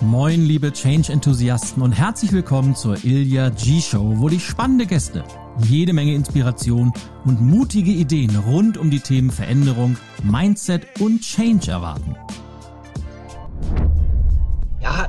[0.00, 5.24] Moin, liebe Change-Enthusiasten und herzlich willkommen zur Ilya G-Show, wo dich spannende Gäste,
[5.58, 6.92] jede Menge Inspiration
[7.24, 12.16] und mutige Ideen rund um die Themen Veränderung, Mindset und Change erwarten.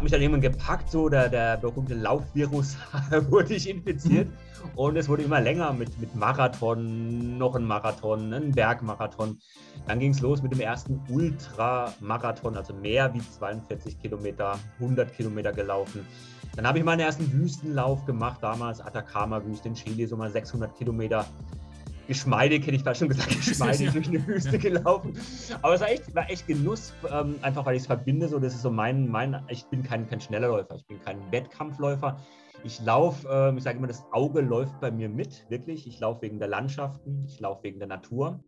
[0.05, 2.77] Mich dann jemand gepackt, so der, der berühmte Laufvirus
[3.31, 4.27] wurde ich infiziert.
[4.75, 9.39] Und es wurde immer länger mit, mit Marathon, noch ein Marathon, ein Bergmarathon.
[9.87, 15.51] Dann ging es los mit dem ersten Ultramarathon, also mehr wie 42 Kilometer, 100 Kilometer
[15.51, 16.05] gelaufen.
[16.55, 21.25] Dann habe ich meinen ersten Wüstenlauf gemacht, damals Atacama-Wüste in Chile, so mal 600 Kilometer.
[22.07, 25.13] Geschmeidig, hätte ich fast schon gesagt, geschmeidig durch eine Wüste gelaufen.
[25.61, 28.27] Aber es war echt, war echt Genuss, ähm, einfach weil ich es verbinde.
[28.27, 31.19] So, das ist so mein, mein, ich bin kein, kein schneller Läufer, ich bin kein
[31.31, 32.17] Wettkampfläufer.
[32.63, 35.87] Ich laufe, äh, ich sage immer, das Auge läuft bei mir mit, wirklich.
[35.87, 38.39] Ich laufe wegen der Landschaften, ich laufe wegen der Natur.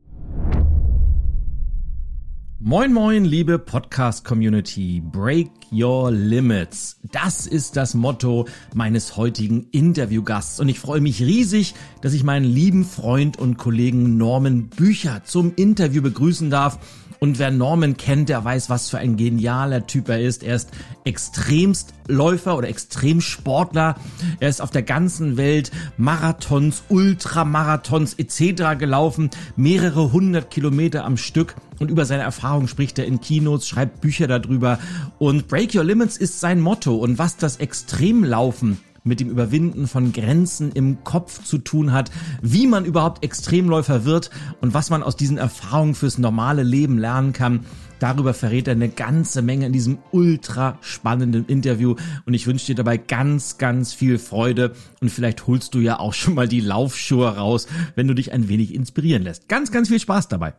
[2.59, 4.99] Moin, moin, liebe Podcast-Community.
[4.99, 6.99] Break your limits.
[7.11, 10.59] Das ist das Motto meines heutigen Interviewgasts.
[10.59, 15.53] Und ich freue mich riesig, dass ich meinen lieben Freund und Kollegen Norman Bücher zum
[15.55, 16.79] Interview begrüßen darf.
[17.19, 20.41] Und wer Norman kennt, der weiß, was für ein genialer Typ er ist.
[20.41, 20.71] Er ist
[21.03, 23.97] Extremstläufer oder Extremsportler.
[24.39, 28.79] Er ist auf der ganzen Welt Marathons, Ultramarathons etc.
[28.79, 31.55] gelaufen, mehrere hundert Kilometer am Stück.
[31.79, 34.79] Und über seine Erfahrungen spricht er in Kinos, schreibt Bücher darüber.
[35.19, 36.95] Und Break Your Limits ist sein Motto.
[36.95, 42.11] Und was das Extremlaufen mit dem Überwinden von Grenzen im Kopf zu tun hat,
[42.41, 44.29] wie man überhaupt Extremläufer wird
[44.61, 47.61] und was man aus diesen Erfahrungen fürs normale Leben lernen kann.
[47.99, 52.75] Darüber verrät er eine ganze Menge in diesem ultra spannenden Interview und ich wünsche dir
[52.75, 57.35] dabei ganz, ganz viel Freude und vielleicht holst du ja auch schon mal die Laufschuhe
[57.35, 59.49] raus, wenn du dich ein wenig inspirieren lässt.
[59.49, 60.53] Ganz, ganz viel Spaß dabei.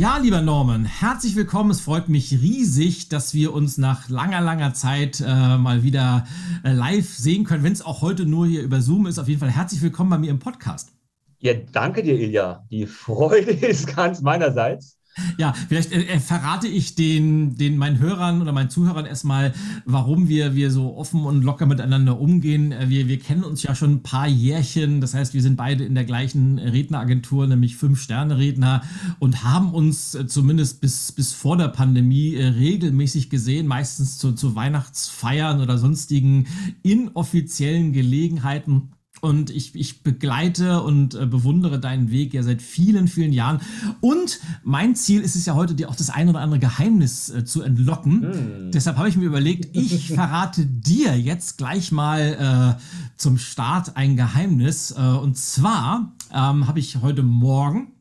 [0.00, 1.72] Ja, lieber Norman, herzlich willkommen.
[1.72, 6.24] Es freut mich riesig, dass wir uns nach langer, langer Zeit äh, mal wieder
[6.62, 9.18] äh, live sehen können, wenn es auch heute nur hier über Zoom ist.
[9.18, 10.92] Auf jeden Fall herzlich willkommen bei mir im Podcast.
[11.40, 12.64] Ja, danke dir, Ilja.
[12.70, 14.97] Die Freude ist ganz meinerseits.
[15.36, 19.52] Ja, vielleicht äh, äh, verrate ich den, den meinen Hörern oder meinen Zuhörern erstmal,
[19.84, 22.72] warum wir, wir so offen und locker miteinander umgehen.
[22.72, 25.00] Äh, wir, wir kennen uns ja schon ein paar Jährchen.
[25.00, 28.82] Das heißt, wir sind beide in der gleichen Redneragentur, nämlich Fünf-Sterne-Redner
[29.18, 34.32] und haben uns äh, zumindest bis, bis vor der Pandemie äh, regelmäßig gesehen, meistens zu,
[34.32, 36.46] zu Weihnachtsfeiern oder sonstigen
[36.82, 38.90] inoffiziellen Gelegenheiten
[39.20, 43.60] und ich, ich begleite und äh, bewundere deinen Weg ja seit vielen, vielen Jahren.
[44.00, 47.44] Und mein Ziel ist es ja heute, dir auch das ein oder andere Geheimnis äh,
[47.44, 48.68] zu entlocken.
[48.68, 48.72] Mm.
[48.72, 52.82] Deshalb habe ich mir überlegt, ich verrate dir jetzt gleich mal äh,
[53.16, 54.92] zum Start ein Geheimnis.
[54.92, 57.92] Äh, und zwar ähm, habe ich heute Morgen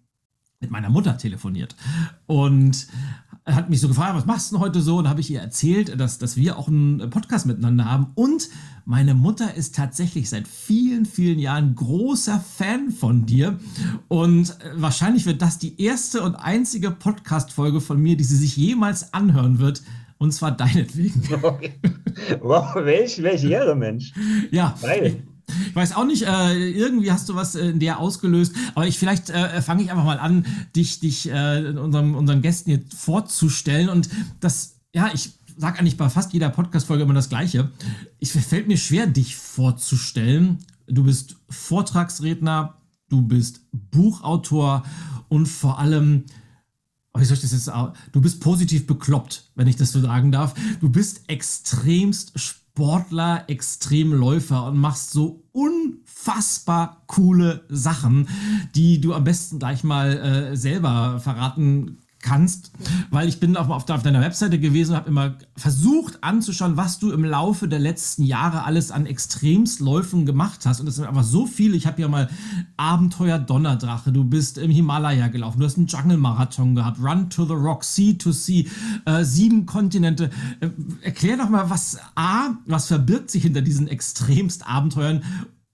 [0.59, 1.75] mit meiner Mutter telefoniert
[2.25, 2.87] und
[3.47, 4.97] hat mich so gefragt, was machst du denn heute so?
[4.97, 8.07] Und habe ich ihr erzählt, dass, dass wir auch einen Podcast miteinander haben.
[8.15, 8.49] Und
[8.85, 13.57] meine Mutter ist tatsächlich seit vielen, vielen Jahren großer Fan von dir.
[14.09, 18.57] Und äh, wahrscheinlich wird das die erste und einzige Podcast-Folge von mir, die sie sich
[18.57, 19.81] jemals anhören wird.
[20.17, 21.21] Und zwar deinetwegen.
[21.41, 21.73] Okay.
[22.41, 24.11] Wow, welch, welch Ehre, Mensch.
[24.49, 24.75] Ja.
[24.81, 25.21] Geil.
[25.69, 28.99] Ich weiß auch nicht, äh, irgendwie hast du was äh, in der ausgelöst, aber ich
[28.99, 33.89] vielleicht äh, fange ich einfach mal an, dich, dich äh, unserem, unseren Gästen hier vorzustellen.
[33.89, 34.09] Und
[34.39, 37.71] das, ja, ich sage eigentlich bei fast jeder Podcast-Folge immer das Gleiche.
[38.19, 40.59] Es fällt mir schwer, dich vorzustellen.
[40.87, 42.75] Du bist Vortragsredner,
[43.09, 44.83] du bist Buchautor
[45.29, 46.25] und vor allem
[47.19, 47.71] wie soll ich das jetzt?
[48.11, 50.53] Du bist positiv bekloppt, wenn ich das so sagen darf.
[50.81, 58.29] Du bist extremst spannend Sportler, Extremläufer und machst so unfassbar coole Sachen,
[58.75, 62.71] die du am besten gleich mal äh, selber verraten kannst,
[63.09, 67.11] weil ich bin auf, auf, deiner Webseite gewesen und habe immer versucht anzuschauen, was du
[67.11, 70.81] im Laufe der letzten Jahre alles an Extremsläufen gemacht hast.
[70.81, 71.77] Und es sind einfach so viele.
[71.77, 72.29] Ich habe ja mal
[72.75, 77.53] Abenteuer Donnerdrache, du bist im Himalaya gelaufen, du hast einen Jungle-Marathon gehabt, Run to the
[77.53, 78.65] Rock, Sea to Sea,
[79.05, 80.29] äh, sieben Kontinente.
[80.59, 80.69] Äh,
[81.01, 85.23] erklär doch mal, was A, was verbirgt sich hinter diesen Extremst-Abenteuern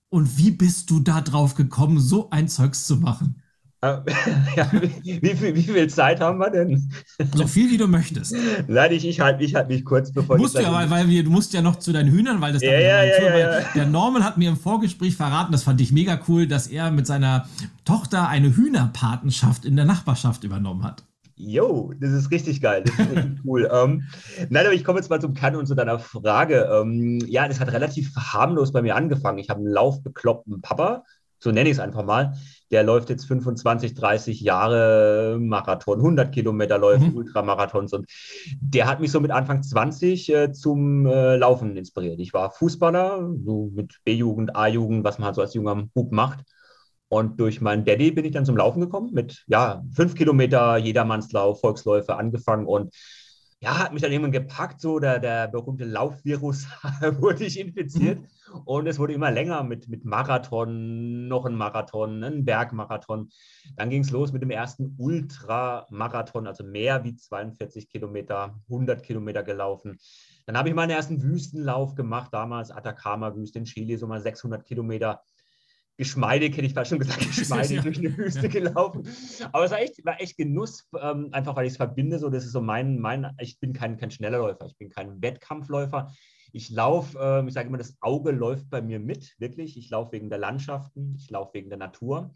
[0.09, 3.42] und wie bist du da drauf gekommen, so ein Zeugs zu machen?
[3.83, 3.99] Äh,
[4.55, 6.89] ja, wie, wie, viel, wie, viel, Zeit haben wir denn?
[7.35, 8.33] So viel wie du möchtest.
[8.67, 10.65] Nein, ich, ich halte mich, halt mich kurz bevor musst ich.
[10.65, 13.03] Du ja, weil, wir, du musst ja noch zu deinen Hühnern, weil das ja, ja,
[13.03, 16.47] ja, Tour, ja, Der Norman hat mir im Vorgespräch verraten, das fand ich mega cool,
[16.47, 17.45] dass er mit seiner
[17.83, 21.03] Tochter eine Hühnerpatenschaft in der Nachbarschaft übernommen hat.
[21.35, 22.83] Jo, das ist richtig geil.
[22.85, 23.69] Das ist richtig cool.
[23.73, 24.03] Ähm,
[24.49, 26.69] nein, aber ich komme jetzt mal zum Kern und zu deiner Frage.
[26.71, 29.39] Ähm, ja, das hat relativ harmlos bei mir angefangen.
[29.39, 31.03] Ich habe einen laufbekloppten Papa
[31.43, 32.33] so nenne ich es einfach mal,
[32.71, 37.17] der läuft jetzt 25, 30 Jahre Marathon, 100 Kilometer Läufe, mhm.
[37.17, 38.09] Ultramarathons und
[38.61, 42.19] der hat mich so mit Anfang 20 äh, zum äh, Laufen inspiriert.
[42.19, 46.39] Ich war Fußballer, so mit B-Jugend, A-Jugend, was man halt so als junger Bub macht.
[47.09, 51.59] Und durch meinen Daddy bin ich dann zum Laufen gekommen mit, ja, fünf Kilometer Jedermannslauf,
[51.59, 52.95] Volksläufe angefangen und
[53.63, 56.67] ja, hat mich dann irgendwann gepackt, so der, der berühmte Laufvirus
[57.19, 58.61] wurde ich infiziert mhm.
[58.65, 63.29] und es wurde immer länger mit, mit Marathon, noch ein Marathon, ein Bergmarathon.
[63.77, 69.43] Dann ging es los mit dem ersten Ultramarathon, also mehr wie 42 Kilometer, 100 Kilometer
[69.43, 69.97] gelaufen.
[70.45, 75.21] Dann habe ich meinen ersten Wüstenlauf gemacht, damals Atacama-Wüste in Chile, so mal 600 Kilometer
[75.97, 79.07] geschmeidig, hätte ich fast schon gesagt, geschmeidig durch eine Wüste gelaufen.
[79.51, 82.19] Aber es war echt, war echt Genuss, ähm, einfach weil ich es verbinde.
[82.19, 85.21] So, das ist so mein, mein, ich bin kein, kein schneller Läufer, ich bin kein
[85.21, 86.11] Wettkampfläufer.
[86.51, 89.77] Ich laufe, äh, ich sage immer, das Auge läuft bei mir mit, wirklich.
[89.77, 92.31] Ich laufe wegen der Landschaften, ich laufe wegen der Natur.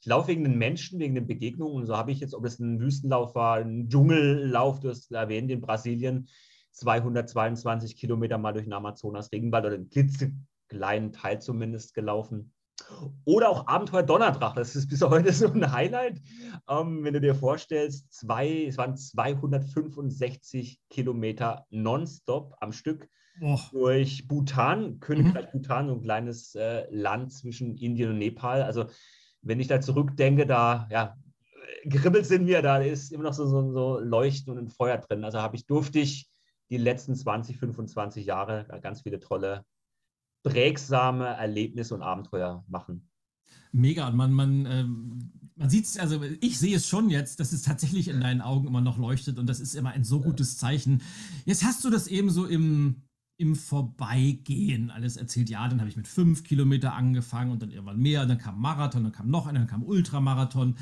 [0.00, 1.74] Ich laufe wegen den Menschen, wegen den Begegnungen.
[1.74, 5.50] Und so habe ich jetzt, ob es ein Wüstenlauf war, ein Dschungellauf, du hast erwähnt,
[5.50, 6.28] in Brasilien,
[6.72, 12.52] 222 Kilometer mal durch den Amazonas-Regenwald oder einen klitzekleinen Teil zumindest gelaufen
[13.24, 16.20] oder auch Abenteuer Donnerdrache, das ist bis heute so ein Highlight.
[16.68, 23.08] Ähm, wenn du dir vorstellst, zwei, es waren 265 Kilometer nonstop am Stück
[23.40, 23.58] oh.
[23.72, 25.58] durch Bhutan, Königreich mhm.
[25.60, 28.62] Bhutan, so ein kleines äh, Land zwischen Indien und Nepal.
[28.62, 28.86] Also
[29.42, 31.16] wenn ich da zurückdenke, da ja,
[31.84, 35.24] geribbelt sind wir, da ist immer noch so, so, so Leuchten und ein Feuer drin.
[35.24, 36.28] Also habe ich, durfte ich
[36.70, 39.64] die letzten 20, 25 Jahre ganz viele tolle
[40.42, 43.08] prägsame Erlebnisse und Abenteuer machen.
[43.72, 44.08] Mega.
[44.08, 47.62] Und man, man, äh, man sieht es, also ich sehe es schon jetzt, dass es
[47.62, 51.02] tatsächlich in deinen Augen immer noch leuchtet und das ist immer ein so gutes Zeichen.
[51.44, 53.02] Jetzt hast du das eben so im,
[53.36, 55.50] im Vorbeigehen alles erzählt.
[55.50, 59.04] Ja, dann habe ich mit fünf Kilometer angefangen und dann irgendwann mehr, dann kam Marathon,
[59.04, 60.76] dann kam noch einer, dann kam Ultramarathon.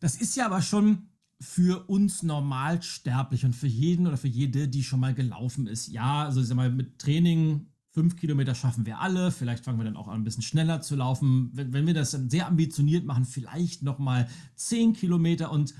[0.00, 1.08] Das ist ja aber schon
[1.40, 5.88] für uns normalsterblich und für jeden oder für jede, die schon mal gelaufen ist.
[5.88, 9.30] Ja, also ich sag mal, mit Training Fünf Kilometer schaffen wir alle.
[9.30, 11.50] Vielleicht fangen wir dann auch an, ein bisschen schneller zu laufen.
[11.52, 15.52] Wenn, wenn wir das dann sehr ambitioniert machen, vielleicht nochmal zehn Kilometer.
[15.52, 15.74] Und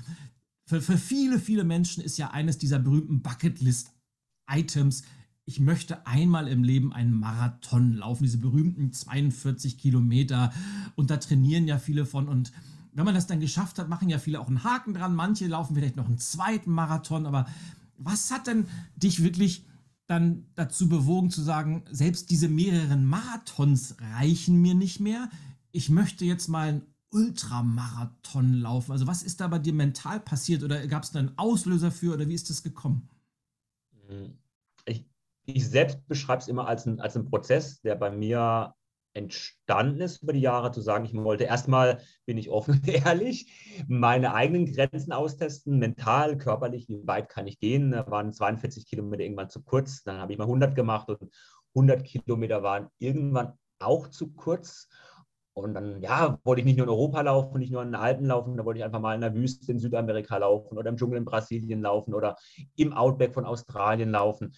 [0.65, 5.03] für, für viele, viele Menschen ist ja eines dieser berühmten Bucketlist-Items,
[5.43, 10.53] ich möchte einmal im Leben einen Marathon laufen, diese berühmten 42 Kilometer.
[10.95, 12.29] Und da trainieren ja viele von.
[12.29, 12.53] Und
[12.93, 15.13] wenn man das dann geschafft hat, machen ja viele auch einen Haken dran.
[15.15, 17.25] Manche laufen vielleicht noch einen zweiten Marathon.
[17.25, 17.45] Aber
[17.97, 19.65] was hat denn dich wirklich
[20.07, 25.29] dann dazu bewogen zu sagen, selbst diese mehreren Marathons reichen mir nicht mehr.
[25.71, 28.91] Ich möchte jetzt mal einen Ultramarathon laufen.
[28.91, 32.13] Also was ist da bei dir mental passiert oder gab es da einen Auslöser für
[32.13, 33.09] oder wie ist das gekommen?
[34.85, 35.05] Ich,
[35.45, 38.75] ich selbst beschreibe es immer als, ein, als einen Prozess, der bei mir
[39.15, 43.49] entstanden ist über die Jahre, zu sagen, ich wollte erstmal, bin ich offen und ehrlich,
[43.87, 47.91] meine eigenen Grenzen austesten, mental, körperlich, wie weit kann ich gehen.
[47.91, 51.31] Da waren 42 Kilometer irgendwann zu kurz, dann habe ich mal 100 gemacht und
[51.73, 54.89] 100 Kilometer waren irgendwann auch zu kurz.
[55.53, 58.25] Und dann, ja, wollte ich nicht nur in Europa laufen, nicht nur in den Alpen
[58.25, 61.17] laufen, da wollte ich einfach mal in der Wüste in Südamerika laufen oder im Dschungel
[61.17, 62.35] in Brasilien laufen oder
[62.75, 64.53] im Outback von Australien laufen.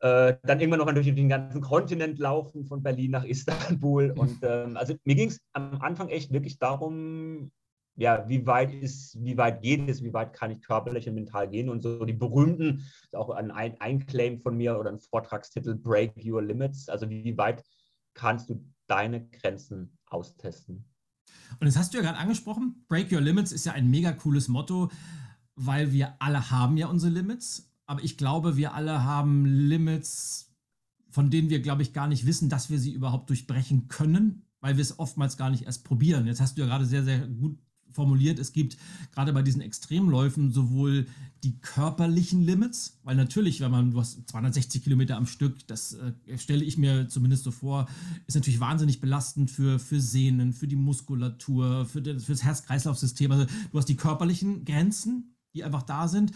[0.00, 4.12] Äh, dann irgendwann noch durch den ganzen Kontinent laufen, von Berlin nach Istanbul.
[4.16, 7.50] Und ähm, also mir ging es am Anfang echt wirklich darum,
[7.96, 11.48] ja, wie weit ist, wie weit geht es, wie weit kann ich körperlich und mental
[11.50, 11.68] gehen.
[11.68, 16.42] Und so die berühmten, auch ein, ein Claim von mir oder ein Vortragstitel, Break Your
[16.42, 17.62] Limits, also wie weit
[18.14, 20.86] kannst du deine Grenzen austesten.
[21.60, 24.48] Und das hast du ja gerade angesprochen, Break Your Limits ist ja ein mega cooles
[24.48, 24.90] Motto,
[25.56, 30.54] weil wir alle haben ja unsere Limits aber ich glaube, wir alle haben Limits,
[31.08, 34.76] von denen wir, glaube ich, gar nicht wissen, dass wir sie überhaupt durchbrechen können, weil
[34.76, 36.28] wir es oftmals gar nicht erst probieren.
[36.28, 37.58] Jetzt hast du ja gerade sehr, sehr gut
[37.90, 38.76] formuliert, es gibt
[39.10, 41.08] gerade bei diesen Extremläufen sowohl
[41.42, 46.62] die körperlichen Limits, weil natürlich, wenn man, hast 260 Kilometer am Stück, das äh, stelle
[46.62, 47.88] ich mir zumindest so vor,
[48.28, 53.32] ist natürlich wahnsinnig belastend für, für Sehnen, für die Muskulatur, für das, für das Herz-Kreislauf-System.
[53.32, 56.30] Also du hast die körperlichen Grenzen, die einfach da sind.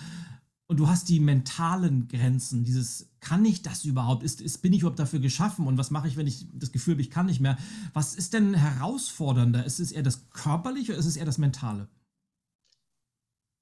[0.66, 4.22] Und du hast die mentalen Grenzen, dieses, kann ich das überhaupt?
[4.22, 5.66] Ist, ist, bin ich überhaupt dafür geschaffen?
[5.66, 7.58] Und was mache ich, wenn ich das Gefühl habe, ich kann nicht mehr?
[7.92, 9.64] Was ist denn herausfordernder?
[9.64, 11.88] Ist es eher das Körperliche oder ist es eher das Mentale?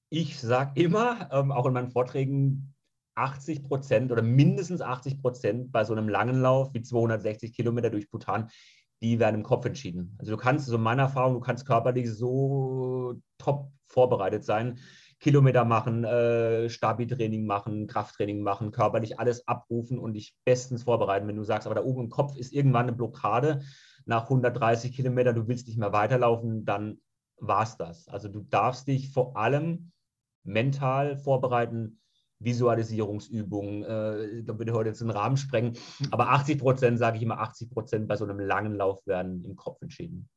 [0.09, 2.73] Ich sage immer, ähm, auch in meinen Vorträgen,
[3.15, 8.09] 80 Prozent oder mindestens 80 Prozent bei so einem langen Lauf wie 260 Kilometer durch
[8.09, 8.49] Bhutan,
[9.01, 10.15] die werden im Kopf entschieden.
[10.19, 14.79] Also du kannst, so in meiner Erfahrung, du kannst körperlich so top vorbereitet sein
[15.23, 21.27] Kilometer machen, äh, Stabi-Training machen, Krafttraining machen, körperlich alles abrufen und dich bestens vorbereiten.
[21.27, 23.61] Wenn du sagst, aber da oben im Kopf ist irgendwann eine Blockade,
[24.05, 26.97] nach 130 Kilometern, du willst nicht mehr weiterlaufen, dann
[27.37, 28.09] war es das.
[28.09, 29.91] Also du darfst dich vor allem
[30.43, 32.01] mental vorbereiten,
[32.39, 33.83] Visualisierungsübungen.
[33.83, 35.77] Äh, da würde ich heute jetzt den Rahmen sprengen.
[36.11, 39.55] Aber 80 Prozent, sage ich immer, 80 Prozent bei so einem langen Lauf werden im
[39.55, 40.27] Kopf entschieden.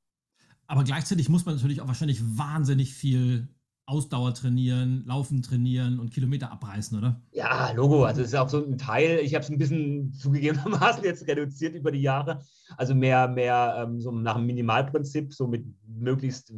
[0.68, 3.48] Aber gleichzeitig muss man natürlich auch wahrscheinlich wahnsinnig viel
[3.88, 7.20] Ausdauer trainieren, Laufen trainieren und Kilometer abreißen, oder?
[7.30, 8.04] Ja, Logo.
[8.04, 9.20] Also es ist auch so ein Teil.
[9.20, 12.40] Ich habe es ein bisschen zugegebenermaßen jetzt reduziert über die Jahre.
[12.76, 16.52] Also mehr, mehr ähm, so nach dem Minimalprinzip, so mit möglichst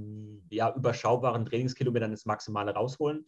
[0.49, 3.26] ja, überschaubaren Trainingskilometern das Maximale rausholen.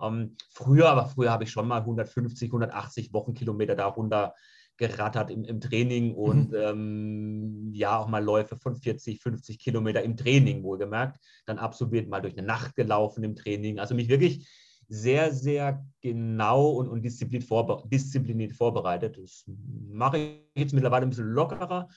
[0.00, 4.34] Ähm, früher, aber früher habe ich schon mal 150, 180 Wochenkilometer darunter
[4.76, 6.56] gerattert im, im Training und mhm.
[6.56, 11.18] ähm, ja, auch mal Läufe von 40, 50 Kilometer im Training, wohlgemerkt.
[11.46, 13.78] Dann absolviert, mal durch eine Nacht gelaufen im Training.
[13.78, 14.48] Also mich wirklich
[14.88, 19.18] sehr, sehr genau und, und diszipliniert, vorbe diszipliniert vorbereitet.
[19.18, 21.88] Das mache ich jetzt mittlerweile ein bisschen lockerer.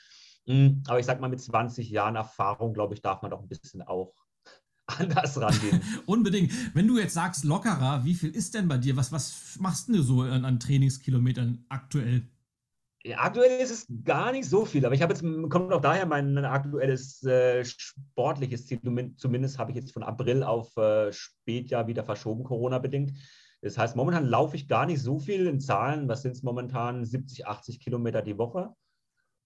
[0.48, 3.50] Hm, aber ich sage mal, mit 20 Jahren Erfahrung, glaube ich, darf man doch ein
[3.50, 4.14] bisschen auch
[4.86, 5.82] anders rangehen.
[6.06, 6.54] Unbedingt.
[6.76, 8.96] Wenn du jetzt sagst lockerer, wie viel ist denn bei dir?
[8.96, 12.30] Was, was machst du so an, an Trainingskilometern aktuell?
[13.18, 16.38] Aktuell ist es gar nicht so viel, aber ich habe jetzt, kommt auch daher mein
[16.38, 18.80] aktuelles äh, sportliches Ziel.
[19.18, 23.14] Zumindest habe ich jetzt von April auf äh, Spätjahr wieder verschoben, Corona-bedingt.
[23.62, 26.08] Das heißt, momentan laufe ich gar nicht so viel in Zahlen.
[26.08, 27.06] Was sind es momentan?
[27.06, 28.74] 70, 80 Kilometer die Woche.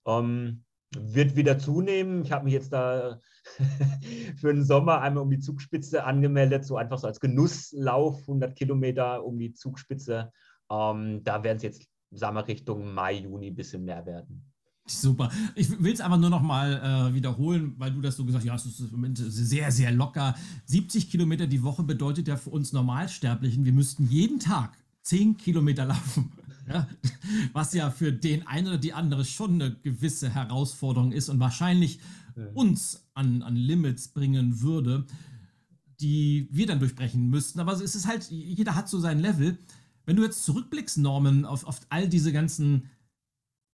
[0.05, 0.63] Ähm,
[0.97, 2.23] wird wieder zunehmen.
[2.23, 3.19] Ich habe mich jetzt da
[4.37, 9.23] für den Sommer einmal um die Zugspitze angemeldet, so einfach so als Genusslauf, 100 Kilometer
[9.23, 10.31] um die Zugspitze.
[10.71, 14.49] Ähm, da werden es jetzt sagen wir, Richtung Mai, Juni ein bisschen mehr werden.
[14.89, 15.31] Super.
[15.55, 18.47] Ich will es aber nur noch mal äh, wiederholen, weil du das so gesagt hast,
[18.47, 20.35] ja, es ist im Moment sehr, sehr locker.
[20.65, 25.85] 70 Kilometer die Woche bedeutet ja für uns Normalsterblichen, wir müssten jeden Tag 10 Kilometer
[25.85, 26.31] laufen.
[26.67, 26.87] Ja?
[27.51, 31.99] Was ja für den einen oder die andere schon eine gewisse Herausforderung ist und wahrscheinlich
[32.35, 32.45] ja.
[32.53, 35.07] uns an, an Limits bringen würde,
[35.99, 37.59] die wir dann durchbrechen müssten.
[37.59, 39.57] Aber es ist halt, jeder hat so sein Level.
[40.09, 42.89] Wenn du jetzt zurückblickst, Norman, auf, auf all diese ganzen,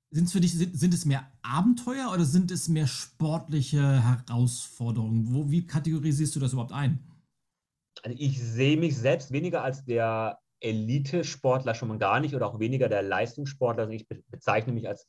[0.10, 5.32] sind es für dich, sind, sind es mehr Abenteuer oder sind es mehr sportliche Herausforderungen?
[5.32, 6.98] Wo, wie kategorisierst du das überhaupt ein?
[8.02, 12.58] Also ich sehe mich selbst weniger als der Elite-Sportler schon mal gar nicht oder auch
[12.58, 13.84] weniger der Leistungssportler.
[13.84, 15.06] Also ich bezeichne mich als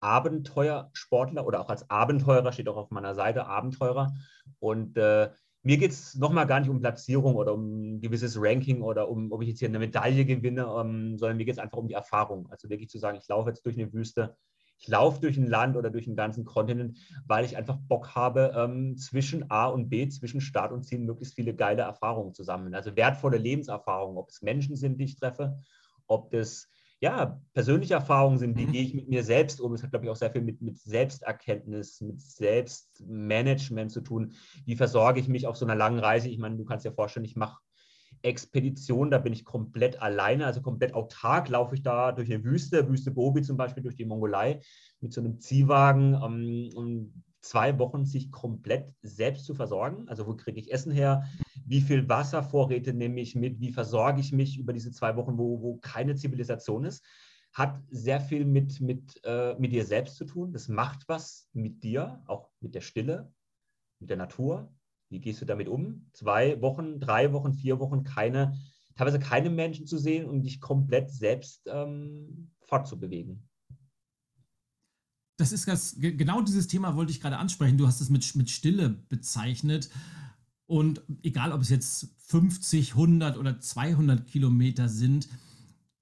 [0.00, 4.14] Abenteuersportler oder auch als Abenteurer, steht auch auf meiner Seite, Abenteurer.
[4.58, 5.30] Und äh,
[5.66, 9.32] mir geht es nochmal gar nicht um Platzierung oder um ein gewisses Ranking oder um,
[9.32, 11.94] ob ich jetzt hier eine Medaille gewinne, ähm, sondern mir geht es einfach um die
[11.94, 12.48] Erfahrung.
[12.50, 14.36] Also wirklich zu sagen, ich laufe jetzt durch eine Wüste,
[14.78, 18.54] ich laufe durch ein Land oder durch einen ganzen Kontinent, weil ich einfach Bock habe,
[18.56, 22.76] ähm, zwischen A und B, zwischen Start und Ziel möglichst viele geile Erfahrungen zu sammeln.
[22.76, 25.58] Also wertvolle Lebenserfahrungen, ob es Menschen sind, die ich treffe,
[26.06, 26.68] ob das
[27.00, 28.72] ja, persönliche Erfahrungen sind, wie mhm.
[28.72, 29.74] gehe ich mit mir selbst um.
[29.74, 34.32] Es hat, glaube ich, auch sehr viel mit, mit Selbsterkenntnis, mit Selbstmanagement zu tun.
[34.64, 36.28] Wie versorge ich mich auf so einer langen Reise?
[36.28, 37.60] Ich meine, du kannst dir vorstellen, ich mache
[38.22, 42.88] Expeditionen, da bin ich komplett alleine, also komplett autark, laufe ich da durch eine Wüste,
[42.88, 44.60] Wüste Gobi zum Beispiel, durch die Mongolei
[45.00, 50.08] mit so einem Ziehwagen ähm, und zwei Wochen sich komplett selbst zu versorgen.
[50.08, 51.24] Also wo kriege ich Essen her?
[51.66, 53.60] Wie viel Wasservorräte nehme ich mit?
[53.60, 57.04] Wie versorge ich mich über diese zwei Wochen, wo, wo keine Zivilisation ist?
[57.52, 60.52] Hat sehr viel mit, mit, äh, mit dir selbst zu tun.
[60.52, 63.32] Das macht was mit dir, auch mit der Stille,
[63.98, 64.72] mit der Natur.
[65.10, 66.08] Wie gehst du damit um?
[66.12, 68.56] Zwei Wochen, drei Wochen, vier Wochen, keine,
[68.94, 73.48] teilweise keine Menschen zu sehen und dich komplett selbst ähm, fortzubewegen
[75.36, 77.76] das ist das, genau dieses Thema wollte ich gerade ansprechen.
[77.76, 79.90] Du hast es mit, mit Stille bezeichnet.
[80.66, 85.28] Und egal, ob es jetzt 50, 100 oder 200 Kilometer sind,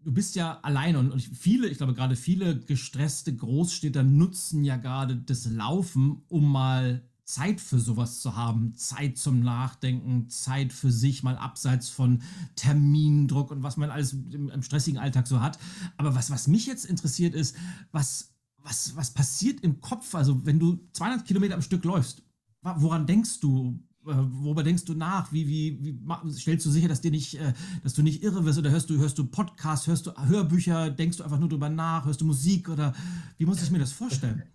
[0.03, 5.17] du bist ja alleine und, viele, ich glaube gerade viele gestresste Großstädter nutzen ja gerade
[5.17, 11.23] das Laufen, um mal Zeit für sowas zu haben, Zeit zum Nachdenken, Zeit für sich,
[11.23, 12.23] mal abseits von
[12.55, 15.59] Termindruck und was man alles im, im stressigen Alltag so hat.
[15.97, 17.57] Aber was, was mich jetzt interessiert ist,
[17.93, 20.15] was was, was passiert im Kopf?
[20.15, 22.23] Also, wenn du 200 Kilometer am Stück läufst,
[22.63, 23.79] woran denkst du?
[24.05, 25.33] Worüber denkst du nach?
[25.33, 28.59] Wie, wie, wie stellst du sicher, dass, dir nicht, äh, dass du nicht irre wirst?
[28.59, 32.05] Oder hörst du, hörst du Podcasts, hörst du Hörbücher, denkst du einfach nur drüber nach,
[32.05, 32.69] hörst du Musik?
[32.69, 32.95] Oder
[33.39, 34.43] wie muss ich mir das vorstellen?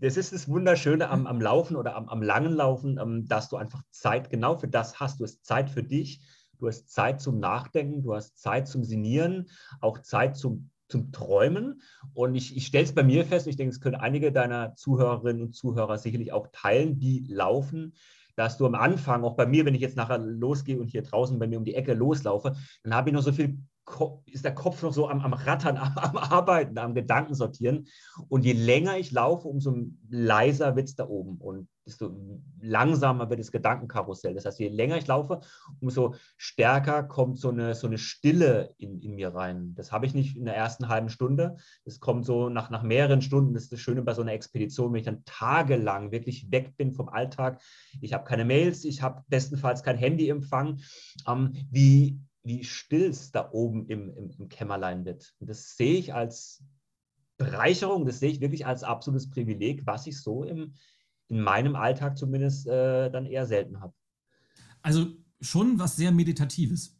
[0.00, 3.56] Das ist das Wunderschöne am, am Laufen oder am, am langen Laufen, ähm, dass du
[3.56, 5.20] einfach Zeit genau für das hast.
[5.20, 6.20] Du hast Zeit für dich,
[6.58, 9.48] du hast Zeit zum Nachdenken, du hast Zeit zum Sinieren,
[9.80, 11.82] auch Zeit zum zum Träumen.
[12.12, 15.42] Und ich, ich stelle es bei mir fest, ich denke, es können einige deiner Zuhörerinnen
[15.42, 17.94] und Zuhörer sicherlich auch teilen, die laufen,
[18.36, 21.38] dass du am Anfang, auch bei mir, wenn ich jetzt nachher losgehe und hier draußen
[21.38, 23.58] bei mir um die Ecke loslaufe, dann habe ich noch so viel
[24.26, 27.86] ist der Kopf noch so am, am Rattern, am, am, Arbeiten, am Gedanken sortieren.
[28.28, 29.74] Und je länger ich laufe, umso
[30.08, 32.16] leiser wird es da oben und desto
[32.60, 34.34] langsamer wird das Gedankenkarussell.
[34.34, 35.40] Das heißt, je länger ich laufe,
[35.80, 39.74] umso stärker kommt so eine, so eine Stille in, in mir rein.
[39.74, 41.56] Das habe ich nicht in der ersten halben Stunde.
[41.84, 43.52] Das kommt so nach, nach mehreren Stunden.
[43.52, 46.92] Das ist das Schöne bei so einer Expedition, wenn ich dann tagelang wirklich weg bin
[46.92, 47.60] vom Alltag.
[48.00, 50.80] Ich habe keine Mails, ich habe bestenfalls kein Handyempfang.
[51.28, 55.34] Ähm, wie wie still es da oben im, im, im Kämmerlein wird.
[55.40, 56.62] Und das sehe ich als
[57.38, 60.74] Bereicherung, das sehe ich wirklich als absolutes Privileg, was ich so im,
[61.28, 63.94] in meinem Alltag zumindest äh, dann eher selten habe.
[64.82, 65.06] Also
[65.40, 66.96] schon was sehr Meditatives.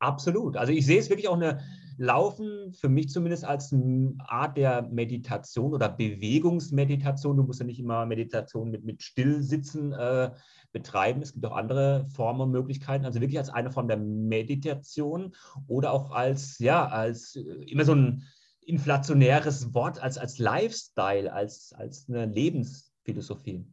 [0.00, 0.56] Absolut.
[0.56, 1.62] Also ich sehe es wirklich auch eine
[2.00, 3.74] Laufen für mich zumindest als
[4.20, 7.36] Art der Meditation oder Bewegungsmeditation.
[7.36, 10.30] Du musst ja nicht immer Meditation mit, mit Stillsitzen äh,
[10.72, 11.20] betreiben.
[11.20, 13.04] Es gibt auch andere Formen und Möglichkeiten.
[13.04, 15.34] Also wirklich als eine Form der Meditation
[15.66, 18.26] oder auch als, ja, als äh, immer so ein
[18.62, 23.66] inflationäres Wort, als, als Lifestyle, als, als eine Lebensphilosophie.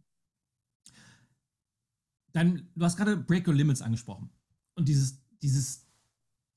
[2.33, 4.29] Dann, du hast gerade Break Your Limits angesprochen.
[4.75, 5.86] Und dieses, dieses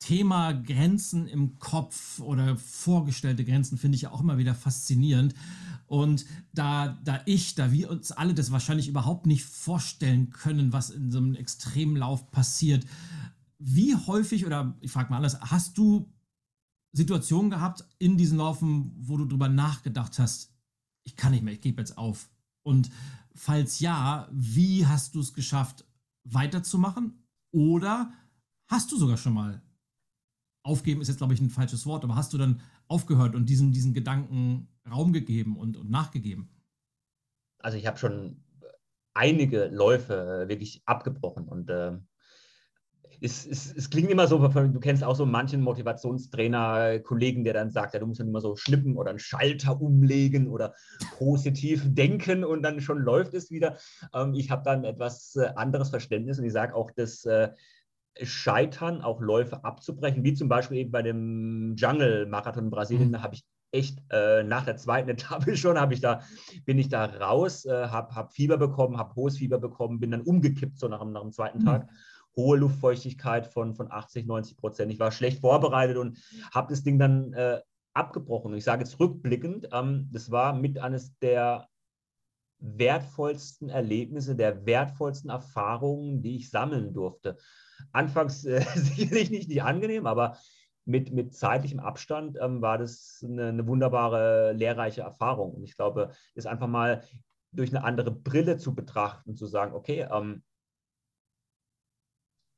[0.01, 5.35] Thema Grenzen im Kopf oder vorgestellte Grenzen finde ich ja auch immer wieder faszinierend.
[5.87, 10.91] Und da, da ich, da wir uns alle das wahrscheinlich überhaupt nicht vorstellen können, was
[10.91, 12.87] in so einem Extremlauf passiert,
[13.59, 16.11] wie häufig, oder ich frage mal anders, hast du
[16.93, 20.55] Situationen gehabt in diesen Laufen, wo du darüber nachgedacht hast,
[21.05, 22.31] ich kann nicht mehr, ich gebe jetzt auf?
[22.63, 22.91] Und
[23.35, 25.85] falls ja, wie hast du es geschafft,
[26.25, 27.23] weiterzumachen?
[27.53, 28.13] Oder
[28.69, 29.63] hast du sogar schon mal
[30.63, 33.73] aufgeben ist jetzt, glaube ich, ein falsches Wort, aber hast du dann aufgehört und diesen,
[33.73, 36.51] diesen Gedanken Raum gegeben und, und nachgegeben?
[37.59, 38.43] Also ich habe schon
[39.15, 41.93] einige Läufe äh, wirklich abgebrochen und äh,
[43.21, 47.71] es, es, es, klingt immer so, du kennst auch so manchen Motivationstrainer, Kollegen, der dann
[47.71, 50.75] sagt, ja, du musst dann immer so schnippen oder einen Schalter umlegen oder
[51.19, 53.77] positiv denken und dann schon läuft es wieder.
[54.15, 57.51] Ähm, ich habe dann etwas äh, anderes Verständnis und ich sage auch, dass äh,
[58.23, 63.13] scheitern, auch Läufe abzubrechen, wie zum Beispiel eben bei dem Jungle-Marathon in Brasilien, mhm.
[63.13, 66.21] da habe ich echt äh, nach der zweiten Etappe schon habe ich da
[66.65, 70.23] bin ich da raus, äh, habe hab Fieber bekommen, habe hohes Fieber bekommen, bin dann
[70.23, 71.67] umgekippt so nach, nach dem zweiten mhm.
[71.67, 71.89] Tag.
[72.37, 74.93] Hohe Luftfeuchtigkeit von, von 80, 90 Prozent.
[74.93, 76.19] Ich war schlecht vorbereitet und
[76.55, 77.61] habe das Ding dann äh,
[77.93, 78.53] abgebrochen.
[78.53, 81.67] Und ich sage jetzt rückblickend, ähm, das war mit eines der
[82.61, 87.37] wertvollsten Erlebnisse, der wertvollsten Erfahrungen, die ich sammeln durfte
[87.93, 90.37] anfangs äh, sicherlich nicht, nicht angenehm, aber
[90.85, 95.53] mit, mit zeitlichem Abstand ähm, war das eine, eine, wunderbare, lehrreiche Erfahrung.
[95.53, 97.05] Und ich glaube, das einfach mal
[97.53, 100.43] durch eine andere Brille zu betrachten, zu sagen, okay, ähm,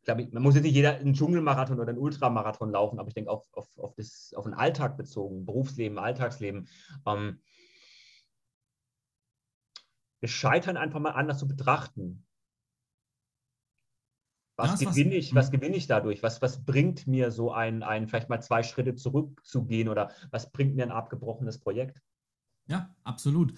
[0.00, 3.14] ich glaube, man muss jetzt nicht jeder einen Dschungelmarathon oder einen Ultramarathon laufen, aber ich
[3.14, 6.68] denke auf, auf, auf, das, auf den Alltag bezogen, Berufsleben, Alltagsleben,
[7.06, 7.40] ähm,
[10.30, 12.24] Scheitern einfach mal anders zu betrachten.
[14.56, 15.52] Was, ja, gewinne ich, was hm.
[15.52, 16.22] gewinne ich dadurch?
[16.22, 20.76] Was, was bringt mir so ein, ein, vielleicht mal zwei Schritte zurückzugehen oder was bringt
[20.76, 22.00] mir ein abgebrochenes Projekt?
[22.66, 23.54] Ja, absolut.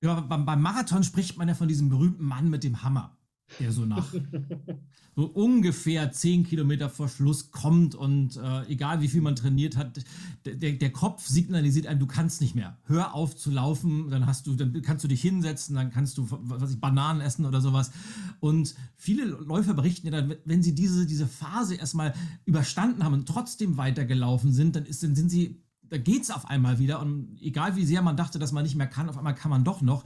[0.00, 3.17] Ja, beim, beim Marathon spricht man ja von diesem berühmten Mann mit dem Hammer
[3.60, 4.12] der so nach
[5.18, 10.04] so ungefähr zehn Kilometer vor Schluss kommt und äh, egal wie viel man trainiert hat,
[10.44, 12.78] der, der Kopf signalisiert einem, du kannst nicht mehr.
[12.84, 16.28] Hör auf zu laufen, dann hast du, dann kannst du dich hinsetzen, dann kannst du
[16.30, 17.90] was ich, Bananen essen oder sowas.
[18.38, 23.26] Und viele Läufer berichten ja dann, wenn sie diese, diese Phase erstmal überstanden haben und
[23.26, 27.00] trotzdem weitergelaufen sind, dann, ist, dann sind sie, da geht es auf einmal wieder.
[27.00, 29.64] Und egal wie sehr man dachte, dass man nicht mehr kann, auf einmal kann man
[29.64, 30.04] doch noch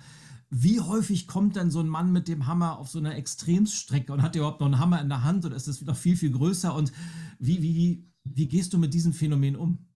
[0.55, 4.21] wie häufig kommt denn so ein Mann mit dem Hammer auf so einer Extremstrecke und
[4.21, 6.75] hat überhaupt noch einen Hammer in der Hand oder ist das noch viel, viel größer?
[6.75, 6.93] Und
[7.39, 9.89] wie, wie, wie gehst du mit diesem Phänomen um?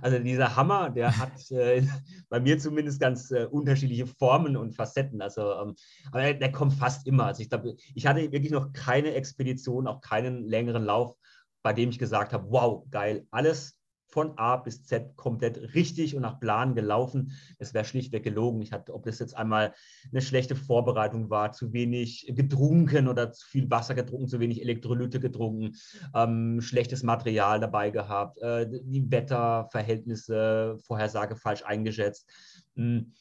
[0.00, 1.86] Also dieser Hammer, der hat äh,
[2.30, 5.20] bei mir zumindest ganz äh, unterschiedliche Formen und Facetten.
[5.20, 5.74] Also, ähm,
[6.10, 7.26] aber der, der, kommt fast immer.
[7.26, 11.14] Also ich glaube, ich hatte wirklich noch keine Expedition, auch keinen längeren Lauf,
[11.62, 13.77] bei dem ich gesagt habe, wow, geil, alles
[14.08, 17.32] von A bis Z komplett richtig und nach Plan gelaufen.
[17.58, 18.62] Es wäre schlichtweg gelogen.
[18.62, 19.74] Ich hatte, ob das jetzt einmal
[20.10, 25.20] eine schlechte Vorbereitung war, zu wenig getrunken oder zu viel Wasser getrunken, zu wenig Elektrolyte
[25.20, 25.76] getrunken,
[26.14, 32.26] ähm, schlechtes Material dabei gehabt, äh, die Wetterverhältnisse, Vorhersage falsch eingeschätzt.
[32.74, 33.12] Mhm.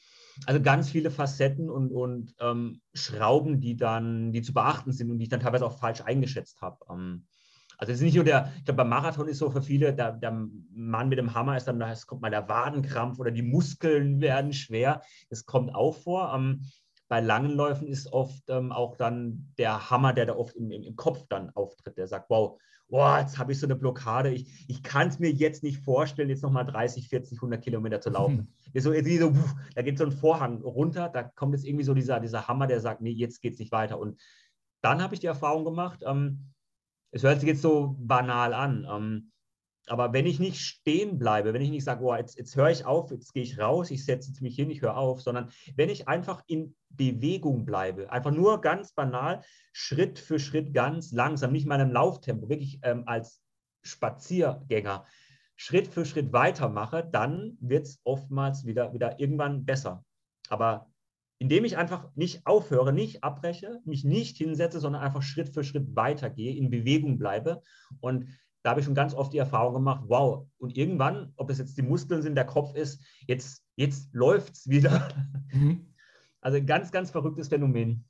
[0.46, 5.18] Also ganz viele Facetten und, und ähm, Schrauben, die dann, die zu beachten sind und
[5.18, 6.78] die ich dann teilweise auch falsch eingeschätzt habe.
[6.90, 7.26] Ähm,
[7.78, 10.14] also es ist nicht nur der, ich glaube, beim Marathon ist so für viele, der,
[10.14, 14.20] der Mann mit dem Hammer ist dann, es kommt mal der Wadenkrampf oder die Muskeln
[14.20, 15.02] werden schwer.
[15.30, 16.34] Das kommt auch vor.
[16.36, 16.64] Ähm,
[17.08, 20.84] bei langen Läufen ist oft ähm, auch dann der Hammer, der da oft im, im,
[20.84, 22.60] im Kopf dann auftritt, der sagt, wow,
[22.90, 26.30] oh, jetzt habe ich so eine Blockade, ich, ich kann es mir jetzt nicht vorstellen,
[26.30, 28.54] jetzt nochmal 30, 40, 100 Kilometer zu laufen.
[28.74, 28.82] Mhm.
[28.82, 29.34] So, so,
[29.76, 32.82] da geht so ein Vorhang runter, da kommt jetzt irgendwie so dieser, dieser Hammer, der
[32.82, 33.98] sagt, nee, jetzt geht es nicht weiter.
[33.98, 34.20] Und
[34.82, 36.52] dann habe ich die Erfahrung gemacht, ähm,
[37.12, 39.32] es hört sich jetzt so banal an, ähm,
[39.88, 42.86] aber wenn ich nicht stehen bleibe, wenn ich nicht sage, oh, jetzt, jetzt höre ich
[42.86, 46.10] auf, jetzt gehe ich raus, ich setze mich hin, ich höre auf, sondern wenn ich
[46.10, 51.80] einfach in Bewegung bleibe, einfach nur ganz banal, Schritt für Schritt ganz langsam, nicht mal
[51.80, 53.42] im Lauftempo, wirklich ähm, als
[53.84, 55.06] Spaziergänger,
[55.56, 60.04] Schritt für Schritt weitermache, dann wird es oftmals wieder, wieder irgendwann besser.
[60.50, 60.92] Aber
[61.40, 65.96] indem ich einfach nicht aufhöre, nicht abbreche, mich nicht hinsetze, sondern einfach Schritt für Schritt
[65.96, 67.62] weitergehe, in Bewegung bleibe
[68.00, 68.28] und
[68.68, 71.78] da habe ich schon ganz oft die Erfahrung gemacht, wow, und irgendwann, ob es jetzt
[71.78, 75.08] die Muskeln sind, der Kopf ist, jetzt, jetzt läuft es wieder.
[75.54, 75.94] Mhm.
[76.42, 78.04] Also ganz, ganz verrücktes Phänomen.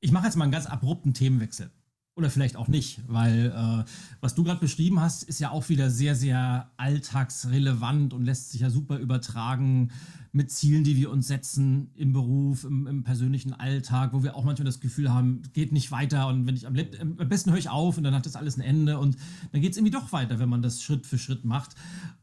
[0.00, 1.70] Ich mache jetzt mal einen ganz abrupten Themenwechsel.
[2.16, 3.84] Oder vielleicht auch nicht, weil äh,
[4.22, 8.62] was du gerade beschrieben hast, ist ja auch wieder sehr, sehr alltagsrelevant und lässt sich
[8.62, 9.90] ja super übertragen
[10.32, 14.44] mit Zielen, die wir uns setzen im Beruf, im, im persönlichen Alltag, wo wir auch
[14.44, 16.74] manchmal das Gefühl haben, geht nicht weiter und wenn ich am,
[17.18, 19.18] am besten höre ich auf und dann hat das alles ein Ende und
[19.52, 21.74] dann geht es irgendwie doch weiter, wenn man das Schritt für Schritt macht.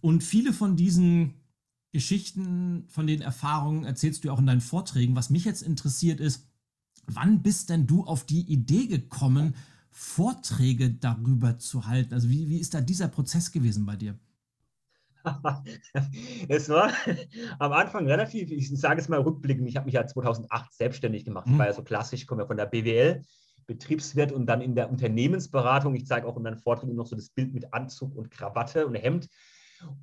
[0.01, 1.36] Und viele von diesen
[1.91, 5.15] Geschichten, von den Erfahrungen erzählst du auch in deinen Vorträgen.
[5.15, 6.47] Was mich jetzt interessiert ist,
[7.06, 9.53] wann bist denn du auf die Idee gekommen,
[9.93, 12.13] Vorträge darüber zu halten?
[12.13, 14.17] Also wie, wie ist da dieser Prozess gewesen bei dir?
[16.49, 16.91] es war
[17.60, 21.47] am Anfang relativ, ich sage es mal rückblickend, ich habe mich ja 2008 selbstständig gemacht.
[21.49, 23.21] Ich war ja so klassisch, ich komme ja von der BWL,
[23.65, 25.95] Betriebswirt und dann in der Unternehmensberatung.
[25.95, 28.95] Ich zeige auch in meinen Vorträgen noch so das Bild mit Anzug und Krawatte und
[28.95, 29.29] Hemd.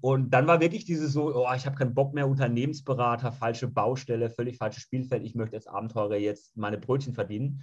[0.01, 4.31] Und dann war wirklich dieses so, oh, ich habe keinen Bock mehr, Unternehmensberater, falsche Baustelle,
[4.31, 7.63] völlig falsches Spielfeld, ich möchte als Abenteurer jetzt meine Brötchen verdienen.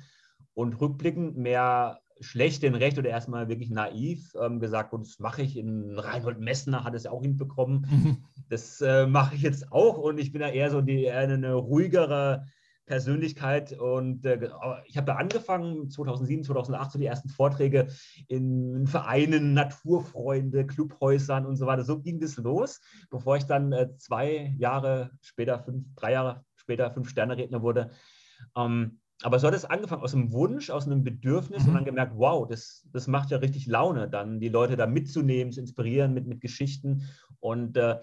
[0.58, 5.44] Und rückblickend mehr schlecht denn recht oder erstmal wirklich naiv ähm, gesagt, und das mache
[5.44, 5.56] ich.
[5.56, 8.26] In Reinhold Messner hat es ja auch hinbekommen.
[8.50, 11.54] Das äh, mache ich jetzt auch und ich bin ja eher so die, eher eine
[11.54, 12.46] ruhigere
[12.86, 14.50] Persönlichkeit und äh,
[14.86, 17.88] ich habe da angefangen 2007, 2008 so die ersten Vorträge
[18.30, 21.84] in Vereinen, Naturfreunde, Clubhäusern und so weiter.
[21.84, 26.90] So ging das los, bevor ich dann äh, zwei Jahre später, fünf, drei Jahre später
[26.90, 27.92] fünf Sterne Redner wurde.
[28.56, 31.70] Ähm, aber so hat es angefangen aus einem Wunsch, aus einem Bedürfnis mhm.
[31.70, 35.52] und dann gemerkt, wow, das, das macht ja richtig Laune, dann die Leute da mitzunehmen,
[35.52, 37.04] zu inspirieren mit, mit Geschichten.
[37.40, 38.00] Und äh,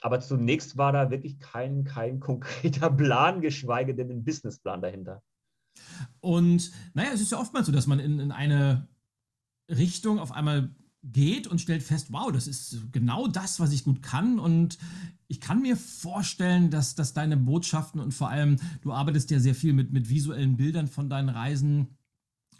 [0.00, 5.22] aber zunächst war da wirklich kein, kein konkreter Plan, geschweige denn ein Businessplan dahinter.
[6.20, 8.88] Und naja, es ist ja oftmals so, dass man in, in eine
[9.68, 10.74] Richtung auf einmal
[11.12, 14.38] geht und stellt fest, wow, das ist genau das, was ich gut kann.
[14.38, 14.78] Und
[15.28, 19.54] ich kann mir vorstellen, dass, dass deine Botschaften und vor allem, du arbeitest ja sehr
[19.54, 21.88] viel mit, mit visuellen Bildern von deinen Reisen,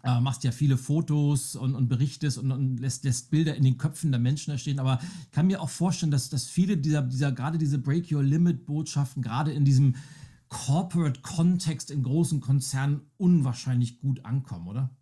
[0.02, 3.78] äh, machst ja viele Fotos und, und berichtest und, und lässt, lässt, Bilder in den
[3.78, 4.78] Köpfen der Menschen entstehen.
[4.78, 8.22] Aber ich kann mir auch vorstellen, dass, dass viele dieser, dieser gerade diese Break Your
[8.22, 9.96] Limit Botschaften, gerade in diesem
[10.48, 14.94] Corporate-Kontext in großen Konzernen unwahrscheinlich gut ankommen, oder?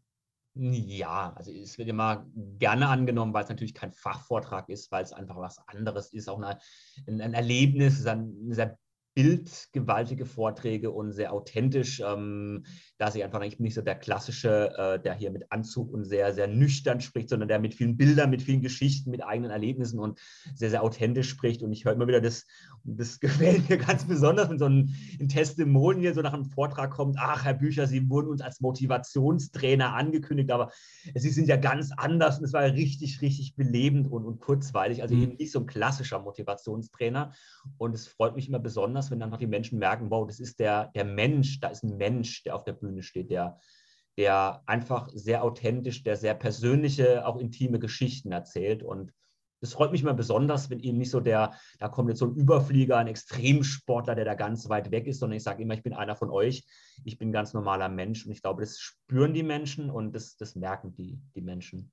[0.55, 2.27] Ja, also es wird immer
[2.59, 6.37] gerne angenommen, weil es natürlich kein Fachvortrag ist, weil es einfach was anderes ist, auch
[6.37, 6.59] eine,
[7.07, 8.79] ein, Erlebnis, ein sehr
[9.15, 12.65] bildgewaltige Vorträge und sehr authentisch, ähm,
[12.99, 16.05] dass ich einfach, ich bin nicht so der klassische, äh, der hier mit Anzug und
[16.05, 19.99] sehr, sehr nüchtern spricht, sondern der mit vielen Bildern, mit vielen Geschichten, mit eigenen Erlebnissen
[19.99, 20.19] und
[20.55, 21.63] sehr, sehr authentisch spricht.
[21.63, 22.47] Und ich höre immer wieder das,
[22.85, 27.17] das gefällt mir ganz besonders, wenn so ein, ein Testimonial so nach einem Vortrag kommt,
[27.19, 30.71] ach, Herr Bücher, Sie wurden uns als Motivationstrainer angekündigt, aber
[31.15, 35.03] Sie sind ja ganz anders und es war ja richtig, richtig belebend und, und kurzweilig.
[35.03, 35.23] Also mhm.
[35.23, 37.33] eben nicht so ein klassischer Motivationstrainer.
[37.79, 40.59] Und es freut mich immer besonders, besonders, wenn einfach die Menschen merken, wow, das ist
[40.59, 43.59] der, der Mensch, da ist ein Mensch, der auf der Bühne steht, der,
[44.17, 48.83] der einfach sehr authentisch, der sehr persönliche, auch intime Geschichten erzählt.
[48.83, 49.13] Und
[49.61, 52.37] das freut mich immer besonders, wenn eben nicht so der, da kommt jetzt so ein
[52.37, 55.95] Überflieger, ein Extremsportler, der da ganz weit weg ist, sondern ich sage immer, ich bin
[55.95, 56.65] einer von euch,
[57.05, 58.27] ich bin ein ganz normaler Mensch.
[58.27, 61.93] Und ich glaube, das spüren die Menschen und das, das merken die, die Menschen.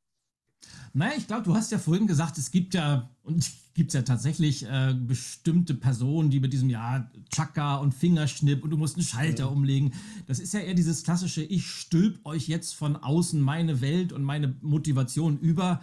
[0.93, 4.02] Naja, ich glaube, du hast ja vorhin gesagt, es gibt ja, und gibt es ja
[4.02, 9.06] tatsächlich äh, bestimmte Personen, die mit diesem, ja, Chaka und Fingerschnipp und du musst einen
[9.06, 9.58] Schalter mhm.
[9.58, 9.93] umlegen.
[10.28, 14.24] Das ist ja eher dieses klassische, ich stülp euch jetzt von außen meine Welt und
[14.24, 15.82] meine Motivation über.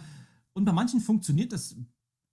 [0.53, 1.75] Und bei manchen funktioniert das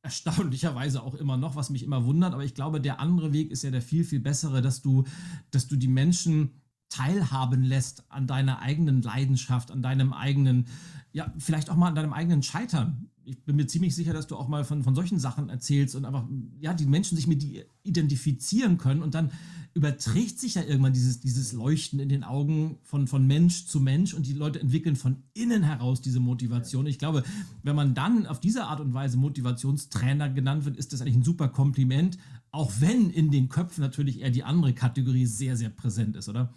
[0.02, 2.34] erstaunlicherweise auch immer noch, was mich immer wundert.
[2.34, 5.04] Aber ich glaube, der andere Weg ist ja der viel, viel bessere, dass du,
[5.50, 6.50] dass du die Menschen
[6.94, 10.66] teilhaben lässt an deiner eigenen Leidenschaft, an deinem eigenen
[11.14, 13.08] ja, vielleicht auch mal an deinem eigenen Scheitern.
[13.24, 16.04] ich bin mir ziemlich sicher, dass du auch mal von, von solchen Sachen erzählst und
[16.04, 16.26] einfach,
[16.60, 19.30] ja, die Menschen sich mit die identifizieren können und dann
[19.74, 24.12] überträgt sich ja irgendwann dieses, dieses Leuchten in den Augen von, von Mensch zu Mensch
[24.12, 26.86] und die Leute entwickeln von innen heraus diese Motivation.
[26.86, 27.22] Ich glaube,
[27.62, 31.24] wenn man dann auf diese Art und Weise Motivationstrainer genannt wird, ist das eigentlich ein
[31.24, 32.18] super Kompliment,
[32.50, 36.52] auch wenn in den Köpfen natürlich eher die andere Kategorie sehr, sehr präsent ist, oder?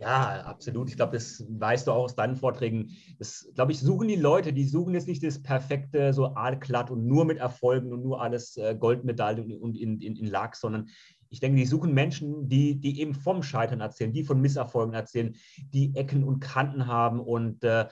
[0.00, 0.88] Ja, absolut.
[0.88, 2.96] Ich glaube, das weißt du auch aus deinen Vorträgen.
[3.18, 7.06] Das, glaube ich, suchen die Leute, die suchen jetzt nicht das perfekte, so aalglatt und
[7.06, 10.88] nur mit Erfolgen und nur alles äh, Goldmedaille und, in, in, in Lack, sondern
[11.28, 15.36] ich denke, die suchen Menschen, die, die eben vom Scheitern erzählen, die von Misserfolgen erzählen,
[15.74, 17.86] die Ecken und Kanten haben und äh,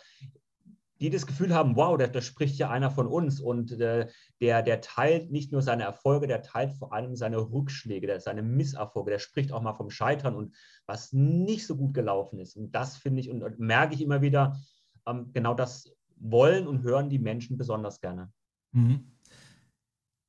[1.01, 4.09] die das Gefühl haben, wow, da, da spricht ja einer von uns und äh,
[4.41, 8.43] der, der teilt nicht nur seine Erfolge, der teilt vor allem seine Rückschläge, der, seine
[8.43, 10.57] Misserfolge, der spricht auch mal vom Scheitern und
[10.87, 12.57] was nicht so gut gelaufen ist.
[12.57, 14.59] Und das finde ich und, und, merke ich immer wieder,
[15.07, 18.33] ähm, genau das wollen und hören die Menschen besonders gerne.
[18.73, 19.13] Mhm.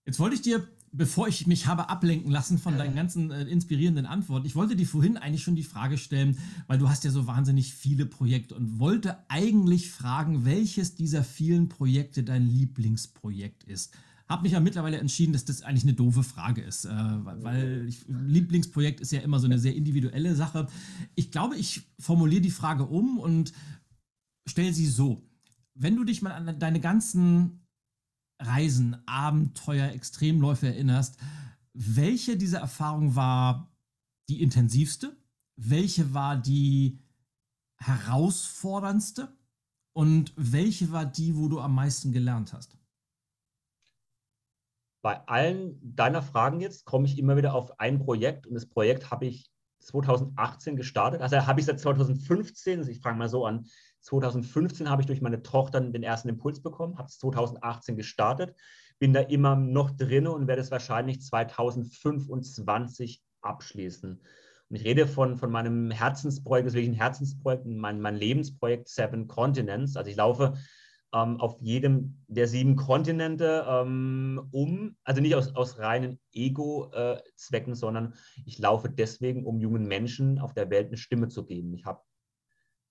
[0.05, 4.05] Jetzt wollte ich dir bevor ich mich habe ablenken lassen von deinen ganzen äh, inspirierenden
[4.05, 7.27] Antworten, ich wollte dir vorhin eigentlich schon die Frage stellen, weil du hast ja so
[7.27, 13.93] wahnsinnig viele Projekte und wollte eigentlich fragen, welches dieser vielen Projekte dein Lieblingsprojekt ist.
[14.27, 18.05] Habe mich ja mittlerweile entschieden, dass das eigentlich eine doofe Frage ist, äh, weil ich,
[18.07, 20.67] Lieblingsprojekt ist ja immer so eine sehr individuelle Sache.
[21.15, 23.53] Ich glaube, ich formuliere die Frage um und
[24.47, 25.23] stelle sie so.
[25.73, 27.58] Wenn du dich mal an deine ganzen
[28.39, 31.17] Reisen, Abenteuer, Extremläufe erinnerst,
[31.73, 33.71] welche dieser Erfahrungen war
[34.29, 35.15] die intensivste?
[35.55, 36.99] Welche war die
[37.77, 39.35] herausforderndste?
[39.93, 42.77] Und welche war die, wo du am meisten gelernt hast?
[45.01, 49.11] Bei allen deiner Fragen jetzt komme ich immer wieder auf ein Projekt und das Projekt
[49.11, 49.49] habe ich
[49.79, 51.21] 2018 gestartet.
[51.21, 53.65] Also habe ich seit 2015, also ich fange mal so an,
[54.01, 58.55] 2015 habe ich durch meine Tochter den ersten Impuls bekommen, habe es 2018 gestartet,
[58.99, 64.21] bin da immer noch drin und werde es wahrscheinlich 2025 abschließen.
[64.69, 68.87] Und ich rede von, von meinem Herzensprojekt, das ist wirklich ein Herzensprojekt, mein, mein Lebensprojekt
[68.87, 69.95] Seven Continents.
[69.95, 70.57] Also ich laufe
[71.13, 77.75] ähm, auf jedem der sieben Kontinente ähm, um, also nicht aus, aus reinen Ego-Zwecken, äh,
[77.75, 78.13] sondern
[78.45, 81.73] ich laufe deswegen, um jungen Menschen auf der Welt eine Stimme zu geben.
[81.73, 82.01] Ich habe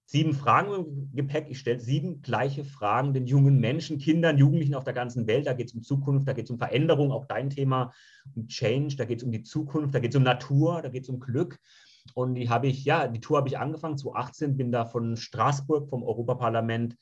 [0.08, 1.48] sieben Fragen im Gepäck.
[1.50, 5.46] Ich stelle sieben gleiche Fragen den jungen Menschen, Kindern, Jugendlichen auf der ganzen Welt.
[5.46, 7.92] Da geht es um Zukunft, da geht es um Veränderung, auch dein Thema,
[8.34, 11.02] um Change, da geht es um die Zukunft, da geht es um Natur, da geht
[11.02, 11.58] es um Glück.
[12.14, 15.90] Und die habe ich, ja, die Tour habe ich angefangen 2018, bin da von Straßburg
[15.90, 16.96] vom Europaparlament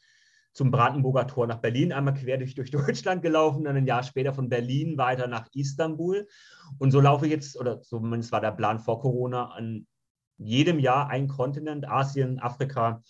[0.53, 4.35] zum Brandenburger Tor nach Berlin, einmal quer durch, durch Deutschland gelaufen, dann ein Jahr später
[4.35, 6.27] von Berlin weiter nach Istanbul.
[6.79, 9.87] Und so laufe ich jetzt, oder zumindest war der Plan vor Corona, an
[10.39, 13.03] jedem Jahr ein Kontinent, Asien, Afrika,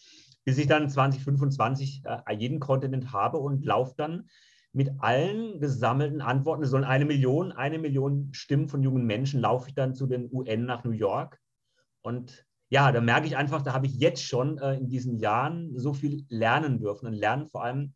[0.44, 4.28] bis ich dann 2025 äh, jeden Kontinent habe und laufe dann
[4.72, 9.68] mit allen gesammelten Antworten, es sollen eine Million, eine Million Stimmen von jungen Menschen, laufe
[9.68, 11.40] ich dann zu den UN nach New York.
[12.02, 15.78] Und ja, da merke ich einfach, da habe ich jetzt schon äh, in diesen Jahren
[15.78, 17.94] so viel lernen dürfen und lernen vor allem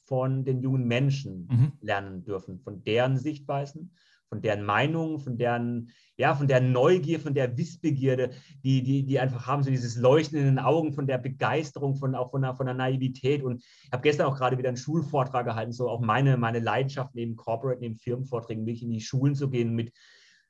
[0.00, 1.72] von den jungen Menschen mhm.
[1.80, 3.94] lernen dürfen, von deren Sichtweisen,
[4.32, 8.30] von deren Meinungen, von deren, ja, von der Neugier, von der Wissbegierde,
[8.64, 12.14] die, die, die einfach haben, so dieses Leuchten in den Augen, von der Begeisterung, von
[12.14, 13.42] auch von der, von der Naivität.
[13.42, 17.14] Und ich habe gestern auch gerade wieder einen Schulvortrag gehalten, so auch meine, meine Leidenschaft
[17.14, 19.92] neben Corporate, neben Firmenvorträgen, wirklich in die Schulen zu gehen, mit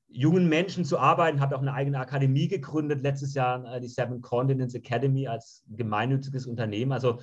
[0.06, 4.20] jungen Menschen zu arbeiten, habe auch eine eigene Akademie gegründet, letztes Jahr äh, die Seven
[4.20, 6.92] Continents Academy als gemeinnütziges Unternehmen.
[6.92, 7.18] Also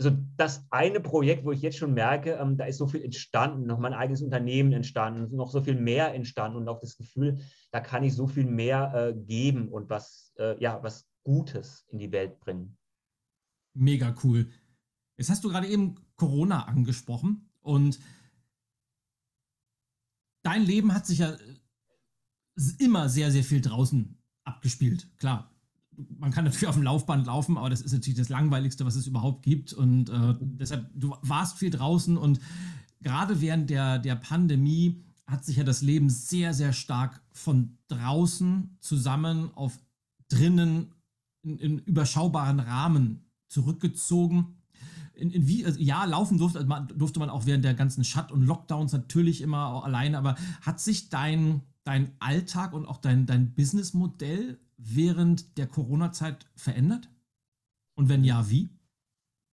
[0.00, 3.66] so das eine Projekt, wo ich jetzt schon merke, ähm, da ist so viel entstanden,
[3.66, 7.40] noch mein eigenes Unternehmen entstanden, noch so viel mehr entstanden und auch das Gefühl,
[7.72, 11.98] da kann ich so viel mehr äh, geben und was, äh, ja, was Gutes in
[11.98, 12.78] die Welt bringen.
[13.74, 14.48] Mega cool.
[15.16, 17.98] Jetzt hast du gerade eben Corona angesprochen und
[20.44, 21.36] dein Leben hat sich ja
[22.78, 25.10] immer sehr, sehr viel draußen abgespielt.
[25.18, 25.52] Klar,
[26.18, 29.06] man kann natürlich auf dem Laufband laufen, aber das ist natürlich das Langweiligste, was es
[29.06, 29.72] überhaupt gibt.
[29.72, 32.40] Und äh, deshalb, du warst viel draußen und
[33.00, 38.76] gerade während der, der Pandemie hat sich ja das Leben sehr, sehr stark von draußen
[38.80, 39.78] zusammen auf
[40.28, 40.94] drinnen
[41.42, 44.56] in, in überschaubaren Rahmen zurückgezogen.
[45.14, 48.04] In, in wie, also ja, laufen durfte, also man, durfte man auch während der ganzen
[48.04, 53.26] Shut- und Lockdowns natürlich immer alleine, aber hat sich dein, dein Alltag und auch dein,
[53.26, 57.10] dein Businessmodell während der Corona-Zeit verändert?
[57.94, 58.70] Und wenn ja, wie?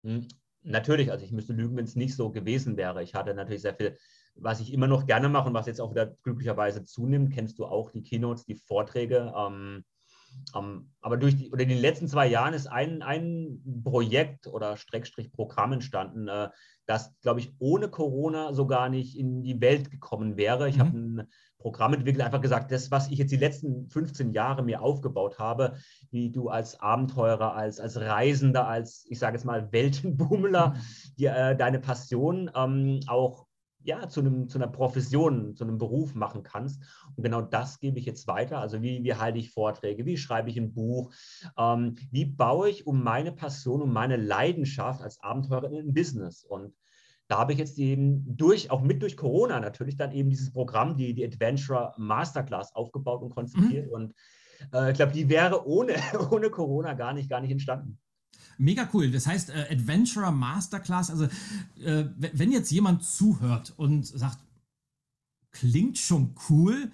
[0.04, 0.26] Hm,
[0.62, 3.02] natürlich, also ich müsste lügen, wenn es nicht so gewesen wäre.
[3.02, 3.96] Ich hatte natürlich sehr viel,
[4.34, 7.64] was ich immer noch gerne mache und was jetzt auch wieder glücklicherweise zunimmt, kennst du
[7.64, 9.32] auch die Keynotes, die Vorträge.
[9.36, 9.84] Ähm,
[10.52, 15.32] aber durch die, oder in den letzten zwei Jahren ist ein, ein Projekt oder Streckstrich
[15.32, 16.48] Programm entstanden, äh,
[16.86, 20.68] das, glaube ich, ohne Corona so gar nicht in die Welt gekommen wäre.
[20.68, 20.80] Ich mhm.
[20.80, 24.82] habe ein Programm entwickelt, einfach gesagt, das, was ich jetzt die letzten 15 Jahre mir
[24.82, 25.76] aufgebaut habe,
[26.10, 30.80] wie du als Abenteurer, als, als Reisender, als, ich sage es mal, Weltenbummler, mhm.
[31.18, 33.46] die, äh, deine Passion ähm, auch
[33.84, 36.82] ja, zu, einem, zu einer Profession, zu einem Beruf machen kannst.
[37.16, 38.58] Und genau das gebe ich jetzt weiter.
[38.58, 41.12] Also wie, wie halte ich Vorträge, wie schreibe ich ein Buch,
[41.58, 46.44] ähm, wie baue ich um meine Passion, um meine Leidenschaft als Abenteurer in ein Business.
[46.44, 46.74] Und
[47.28, 50.96] da habe ich jetzt eben durch, auch mit durch Corona natürlich, dann eben dieses Programm,
[50.96, 53.86] die, die Adventure Masterclass aufgebaut und konzipiert.
[53.86, 53.92] Mhm.
[53.92, 54.14] Und
[54.72, 55.94] äh, ich glaube, die wäre ohne,
[56.30, 57.98] ohne Corona gar nicht, gar nicht entstanden.
[58.58, 59.10] Mega cool.
[59.10, 61.24] Das heißt, äh, Adventurer Masterclass, also
[61.82, 64.38] äh, wenn jetzt jemand zuhört und sagt,
[65.50, 66.90] klingt schon cool,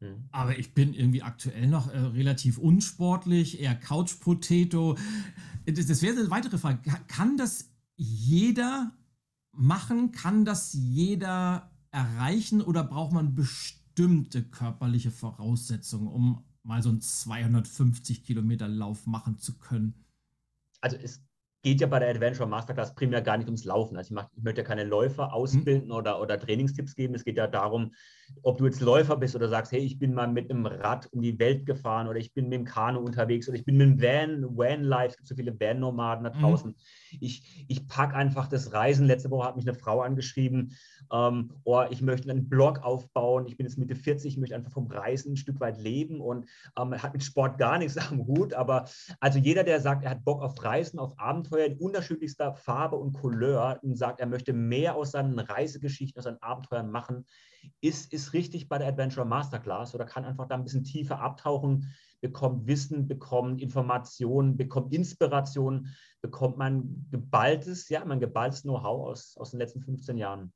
[0.00, 0.24] mhm.
[0.30, 4.96] aber ich bin irgendwie aktuell noch äh, relativ unsportlich, eher Couch Potato.
[5.66, 6.78] Das, das wäre eine weitere Frage.
[7.06, 8.92] Kann das jeder
[9.52, 10.12] machen?
[10.12, 18.24] Kann das jeder erreichen oder braucht man bestimmte körperliche Voraussetzungen, um mal so einen 250
[18.24, 19.94] Kilometer Lauf machen zu können?
[20.80, 21.20] Also es
[21.62, 23.96] geht ja bei der Adventure Masterclass primär gar nicht ums Laufen.
[23.96, 25.94] Also ich, mach, ich möchte ja keine Läufer ausbilden mhm.
[25.94, 27.14] oder, oder Trainingstipps geben.
[27.14, 27.92] Es geht ja darum,
[28.42, 31.20] ob du jetzt Läufer bist oder sagst, hey, ich bin mal mit einem Rad um
[31.20, 34.00] die Welt gefahren oder ich bin mit dem Kanu unterwegs oder ich bin mit dem
[34.00, 36.40] Van, Van Life, es gibt so viele Van-Nomaden da mhm.
[36.40, 36.70] draußen.
[36.70, 37.18] Mhm.
[37.20, 39.06] Ich, ich packe einfach das Reisen.
[39.06, 40.76] Letzte Woche hat mich eine Frau angeschrieben,
[41.12, 44.72] ähm, oh, ich möchte einen Blog aufbauen, ich bin jetzt Mitte 40, ich möchte einfach
[44.72, 46.46] vom Reisen ein Stück weit leben und
[46.78, 48.84] ähm, hat mit Sport gar nichts am Hut, aber
[49.18, 53.12] also jeder, der sagt, er hat Bock auf Reisen, auf Abenteuer in unterschiedlichster Farbe und
[53.12, 57.26] Couleur und sagt, er möchte mehr aus seinen Reisegeschichten, aus seinen Abenteuern machen,
[57.80, 61.92] ist, ist richtig bei der Adventure Masterclass oder kann einfach da ein bisschen tiefer abtauchen,
[62.20, 65.88] bekommt Wissen, bekommt Informationen, bekommt Inspiration,
[66.20, 70.52] bekommt man geballtes, ja, mein geballtes Know-how aus, aus den letzten 15 Jahren.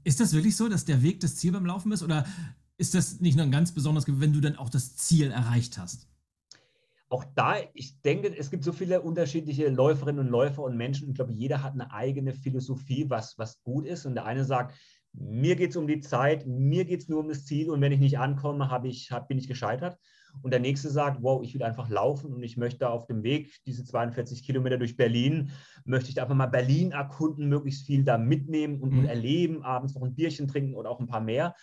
[0.04, 2.26] Ist das wirklich so, dass der Weg das Ziel beim Laufen ist oder
[2.78, 6.08] ist das nicht nur ein ganz besonderes, wenn du dann auch das Ziel erreicht hast?
[7.14, 11.10] Auch da, ich denke, es gibt so viele unterschiedliche Läuferinnen und Läufer und Menschen.
[11.10, 14.08] Ich glaube, jeder hat eine eigene Philosophie, was, was gut ist.
[14.08, 14.74] Und der eine sagt,
[15.12, 17.92] mir geht es um die Zeit, mir geht es nur um das Ziel und wenn
[17.92, 20.00] ich nicht ankomme, hab ich, hab, bin ich gescheitert.
[20.42, 23.54] Und der nächste sagt, wow, ich will einfach laufen und ich möchte auf dem Weg,
[23.68, 25.52] diese 42 Kilometer durch Berlin,
[25.86, 29.00] möchte ich einfach mal Berlin erkunden, möglichst viel da mitnehmen und, mhm.
[29.00, 31.54] und erleben, abends noch ein Bierchen trinken oder auch ein paar mehr.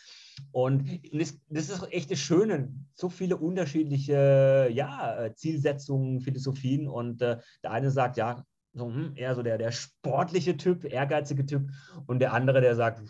[0.52, 6.88] Und das, das ist echt das Schöne, so viele unterschiedliche ja, äh, Zielsetzungen, Philosophien.
[6.88, 11.44] Und äh, der eine sagt, ja, so, hm, eher so der, der sportliche Typ, ehrgeizige
[11.46, 11.70] Typ.
[12.06, 13.02] Und der andere, der sagt,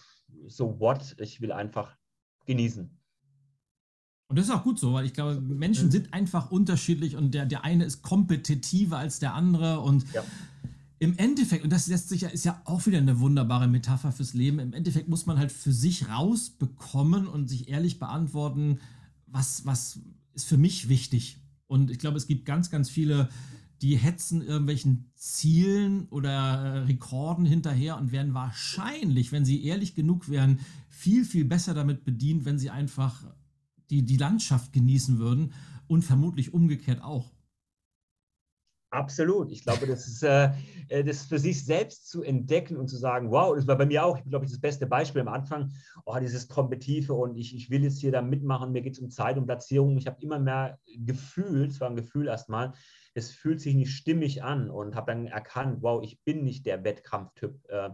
[0.46, 1.96] so what, ich will einfach
[2.46, 2.96] genießen.
[4.28, 7.46] Und das ist auch gut so, weil ich glaube, Menschen sind einfach unterschiedlich und der,
[7.46, 10.22] der eine ist kompetitiver als der andere und ja
[11.00, 14.34] im Endeffekt, und das lässt sich ja, ist ja auch wieder eine wunderbare Metapher fürs
[14.34, 18.78] Leben, im Endeffekt muss man halt für sich rausbekommen und sich ehrlich beantworten,
[19.26, 20.00] was, was
[20.34, 21.38] ist für mich wichtig.
[21.66, 23.30] Und ich glaube, es gibt ganz, ganz viele,
[23.80, 30.28] die hetzen irgendwelchen Zielen oder äh, Rekorden hinterher und werden wahrscheinlich, wenn sie ehrlich genug
[30.28, 33.24] wären, viel, viel besser damit bedient, wenn sie einfach
[33.88, 35.54] die, die Landschaft genießen würden
[35.86, 37.32] und vermutlich umgekehrt auch.
[38.92, 39.52] Absolut.
[39.52, 40.50] Ich glaube, das ist äh,
[40.88, 44.04] äh, das für sich selbst zu entdecken und zu sagen, wow, das war bei mir
[44.04, 45.72] auch, ich glaube, ich das beste Beispiel am Anfang,
[46.04, 49.08] oh, dieses Trompetive und ich, ich will jetzt hier da mitmachen, mir geht es um
[49.08, 49.96] Zeit und Platzierung.
[49.96, 52.72] Ich habe immer mehr Gefühl, es war ein Gefühl erstmal,
[53.14, 56.82] es fühlt sich nicht stimmig an und habe dann erkannt, wow, ich bin nicht der
[56.82, 57.60] Wettkampftyp.
[57.68, 57.90] Äh,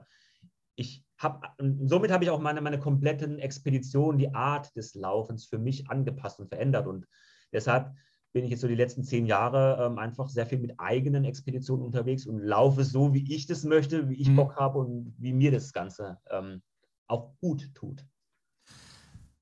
[0.77, 1.47] ich habe,
[1.85, 6.41] somit habe ich auch meine, meine kompletten Expeditionen, die Art des Laufens für mich angepasst
[6.41, 7.07] und verändert und
[7.53, 7.93] deshalb
[8.37, 11.83] bin ich jetzt so die letzten zehn Jahre ähm, einfach sehr viel mit eigenen Expeditionen
[11.83, 14.37] unterwegs und laufe so, wie ich das möchte, wie ich mhm.
[14.37, 16.61] Bock habe und wie mir das Ganze ähm,
[17.07, 18.05] auch gut tut.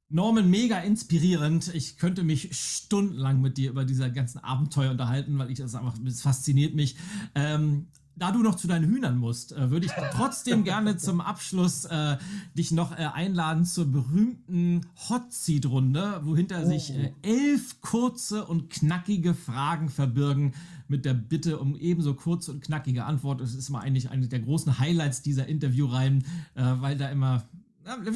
[0.09, 1.75] Norman, mega inspirierend.
[1.75, 5.99] Ich könnte mich stundenlang mit dir über diese ganzen Abenteuer unterhalten, weil ich das einfach,
[6.01, 6.95] das fasziniert mich.
[7.35, 11.85] Ähm, da du noch zu deinen Hühnern musst, äh, würde ich trotzdem gerne zum Abschluss
[11.85, 12.17] äh,
[12.57, 16.69] dich noch äh, einladen zur berühmten Hot Seat Runde, wohinter oh.
[16.69, 20.55] sich äh, elf kurze und knackige Fragen verbirgen,
[20.87, 23.41] mit der Bitte um ebenso kurze und knackige Antwort.
[23.41, 27.45] Das ist mal eigentlich eine der großen Highlights dieser Interviewreihen, äh, weil da immer,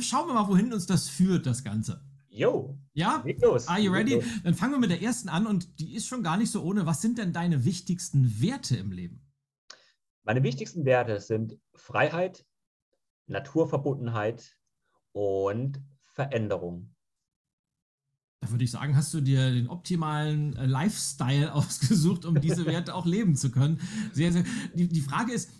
[0.00, 2.00] schauen wir mal, wohin uns das führt, das Ganze.
[2.30, 2.78] Jo.
[2.92, 3.24] Ja?
[3.40, 3.66] Los.
[3.66, 4.22] Are you ready?
[4.44, 6.86] Dann fangen wir mit der ersten an und die ist schon gar nicht so ohne.
[6.86, 9.27] Was sind denn deine wichtigsten Werte im Leben?
[10.28, 12.44] Meine wichtigsten Werte sind Freiheit,
[13.28, 14.58] Naturverbundenheit
[15.12, 16.94] und Veränderung.
[18.42, 22.94] Da würde ich sagen, hast du dir den optimalen äh, Lifestyle ausgesucht, um diese Werte
[22.94, 23.80] auch leben zu können.
[24.12, 24.44] Sehr, sehr.
[24.74, 25.50] Die, die Frage ist,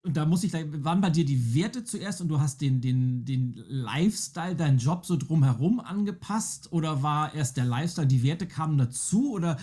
[0.00, 3.26] und da muss ich, waren bei dir die Werte zuerst und du hast den, den,
[3.26, 6.72] den Lifestyle, deinen Job so drumherum angepasst?
[6.72, 9.32] Oder war erst der Lifestyle, die Werte kamen dazu?
[9.32, 9.58] Oder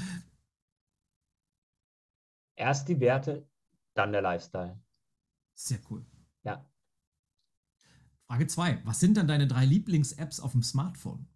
[2.56, 3.48] Erst die Werte,
[3.94, 4.80] dann der Lifestyle.
[5.54, 6.06] Sehr cool.
[6.44, 6.70] Ja.
[8.28, 8.82] Frage 2.
[8.84, 11.28] Was sind dann deine drei Lieblings-Apps auf dem Smartphone?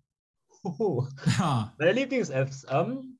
[0.64, 1.08] Oh.
[1.38, 1.74] Ja.
[1.78, 2.66] Meine Lieblings-Apps.
[2.70, 3.20] Ähm,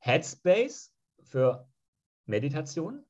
[0.00, 0.92] Headspace
[1.22, 1.66] für
[2.26, 3.04] Meditation.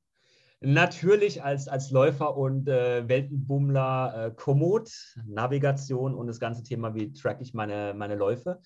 [0.61, 4.89] Natürlich als, als Läufer und äh, Weltenbummler äh, Komoot,
[5.25, 8.61] Navigation und das ganze Thema, wie track ich meine, meine Läufe.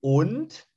[0.00, 0.68] Und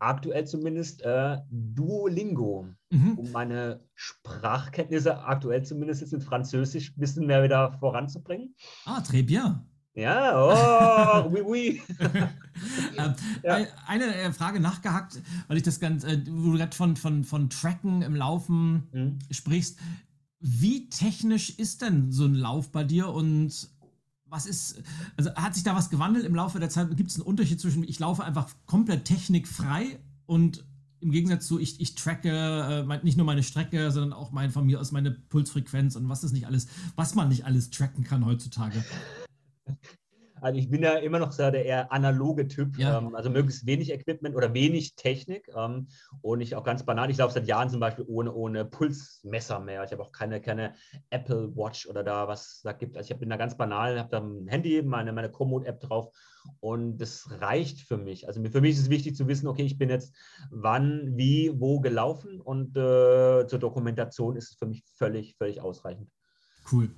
[0.00, 3.18] aktuell zumindest äh, Duolingo, mhm.
[3.18, 8.54] um meine Sprachkenntnisse aktuell zumindest jetzt in Französisch ein bisschen mehr wieder voranzubringen.
[8.84, 9.60] Ah, très bien.
[9.94, 11.82] Ja, oh, oui, oui.
[12.96, 13.66] ähm, ja.
[13.86, 17.50] Eine äh, Frage nachgehackt, weil ich das ganz, äh, wo du gerade von, von, von
[17.50, 19.18] Tracken im Laufen mhm.
[19.30, 19.78] sprichst.
[20.38, 23.68] Wie technisch ist denn so ein Lauf bei dir und
[24.30, 24.82] was ist,
[25.16, 26.96] also hat sich da was gewandelt im Laufe der Zeit?
[26.96, 30.64] Gibt es einen Unterschied zwischen, ich laufe einfach komplett technikfrei und
[31.00, 34.66] im Gegensatz zu, ich, ich tracke äh, nicht nur meine Strecke, sondern auch mein, von
[34.66, 38.24] mir aus meine Pulsfrequenz und was ist nicht alles, was man nicht alles tracken kann
[38.24, 38.84] heutzutage.
[40.40, 42.98] Also ich bin ja immer noch so der eher analoge Typ, ja.
[42.98, 45.88] ähm, also möglichst wenig Equipment oder wenig Technik ähm,
[46.22, 49.84] und ich auch ganz banal, ich laufe seit Jahren zum Beispiel ohne, ohne Pulsmesser mehr.
[49.84, 50.74] Ich habe auch keine, keine
[51.10, 52.96] Apple Watch oder da was da gibt.
[52.96, 56.14] Also ich bin da ganz banal, habe da ein Handy, meine, meine Komoot-App drauf
[56.60, 58.26] und das reicht für mich.
[58.26, 60.14] Also für mich ist es wichtig zu wissen, okay, ich bin jetzt
[60.50, 66.10] wann, wie, wo gelaufen und äh, zur Dokumentation ist es für mich völlig, völlig ausreichend.
[66.70, 66.90] Cool.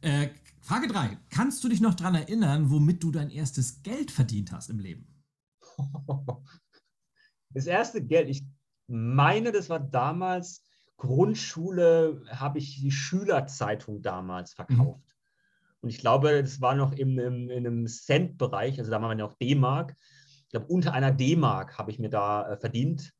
[0.00, 0.28] Äh,
[0.64, 1.18] Frage 3.
[1.28, 5.06] Kannst du dich noch daran erinnern, womit du dein erstes Geld verdient hast im Leben?
[7.56, 8.44] Das erste Geld, ich
[8.88, 10.64] meine, das war damals
[10.96, 14.56] Grundschule, habe ich die Schülerzeitung damals mhm.
[14.56, 15.06] verkauft.
[15.06, 15.78] Mhm.
[15.82, 19.24] Und ich glaube, das war noch im, im, in einem Cent-Bereich, also da waren wir
[19.24, 19.94] ja auch D-Mark.
[20.46, 23.12] Ich glaube, unter einer D-Mark habe ich mir da äh, verdient.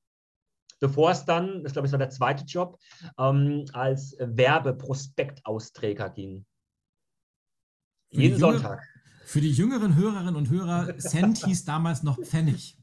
[0.80, 2.80] Bevor es dann, ich glaube, es war der zweite Job,
[3.18, 6.44] ähm, als Werbeprospektausträger ging.
[8.14, 8.82] Jeden Jüngere, Sonntag.
[9.24, 12.78] Für die jüngeren Hörerinnen und Hörer, Cent hieß damals noch Pfennig.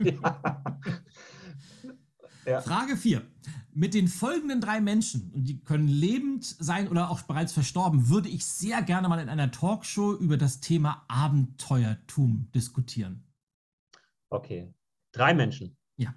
[0.00, 0.72] ja.
[2.46, 2.60] ja.
[2.62, 3.22] Frage 4.
[3.74, 8.28] Mit den folgenden drei Menschen, und die können lebend sein oder auch bereits verstorben, würde
[8.28, 13.24] ich sehr gerne mal in einer Talkshow über das Thema Abenteuertum diskutieren.
[14.30, 14.72] Okay.
[15.12, 15.76] Drei Menschen?
[15.96, 16.14] Ja.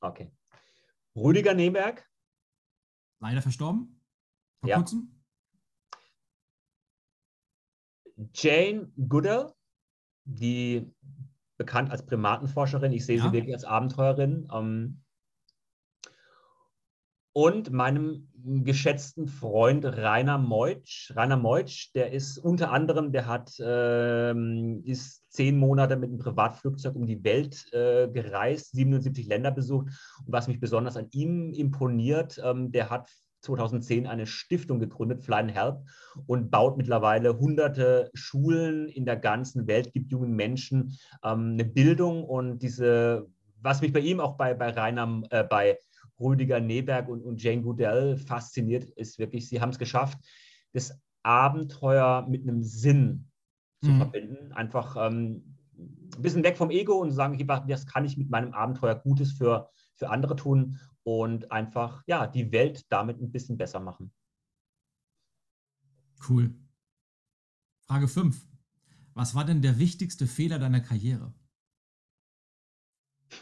[0.00, 0.32] Okay.
[1.14, 2.08] Rüdiger Neberg?
[3.20, 4.00] Leider verstorben.
[4.60, 4.76] Vor ja.
[4.76, 5.13] kurzem.
[8.32, 9.52] Jane Goodall,
[10.24, 10.90] die
[11.56, 13.24] bekannt als Primatenforscherin, ich sehe ja.
[13.24, 14.48] sie wirklich als Abenteuerin.
[14.52, 15.00] Ähm,
[17.36, 18.28] und meinem
[18.64, 21.10] geschätzten Freund Rainer Meutsch.
[21.16, 26.94] Rainer Meutsch, der ist unter anderem, der hat, ähm, ist zehn Monate mit einem Privatflugzeug
[26.94, 29.86] um die Welt äh, gereist, 77 Länder besucht.
[30.24, 33.10] Und was mich besonders an ihm imponiert, ähm, der hat
[33.44, 35.84] 2010 eine Stiftung gegründet, Fly and Help,
[36.26, 42.24] und baut mittlerweile hunderte Schulen in der ganzen Welt, gibt jungen Menschen ähm, eine Bildung
[42.24, 43.28] und diese,
[43.60, 45.78] was mich bei ihm auch bei, bei Rainer, äh, bei
[46.20, 50.18] Rüdiger Neberg und, und Jane Goodell fasziniert, ist wirklich, sie haben es geschafft,
[50.72, 53.30] das Abenteuer mit einem Sinn
[53.82, 53.98] zu mhm.
[53.98, 54.52] verbinden.
[54.52, 57.38] Einfach ähm, ein bisschen weg vom Ego und sagen,
[57.68, 62.50] was kann ich mit meinem Abenteuer Gutes für, für andere tun und einfach ja, die
[62.50, 64.12] Welt damit ein bisschen besser machen.
[66.28, 66.54] Cool.
[67.86, 68.46] Frage 5.
[69.12, 71.32] Was war denn der wichtigste Fehler deiner Karriere?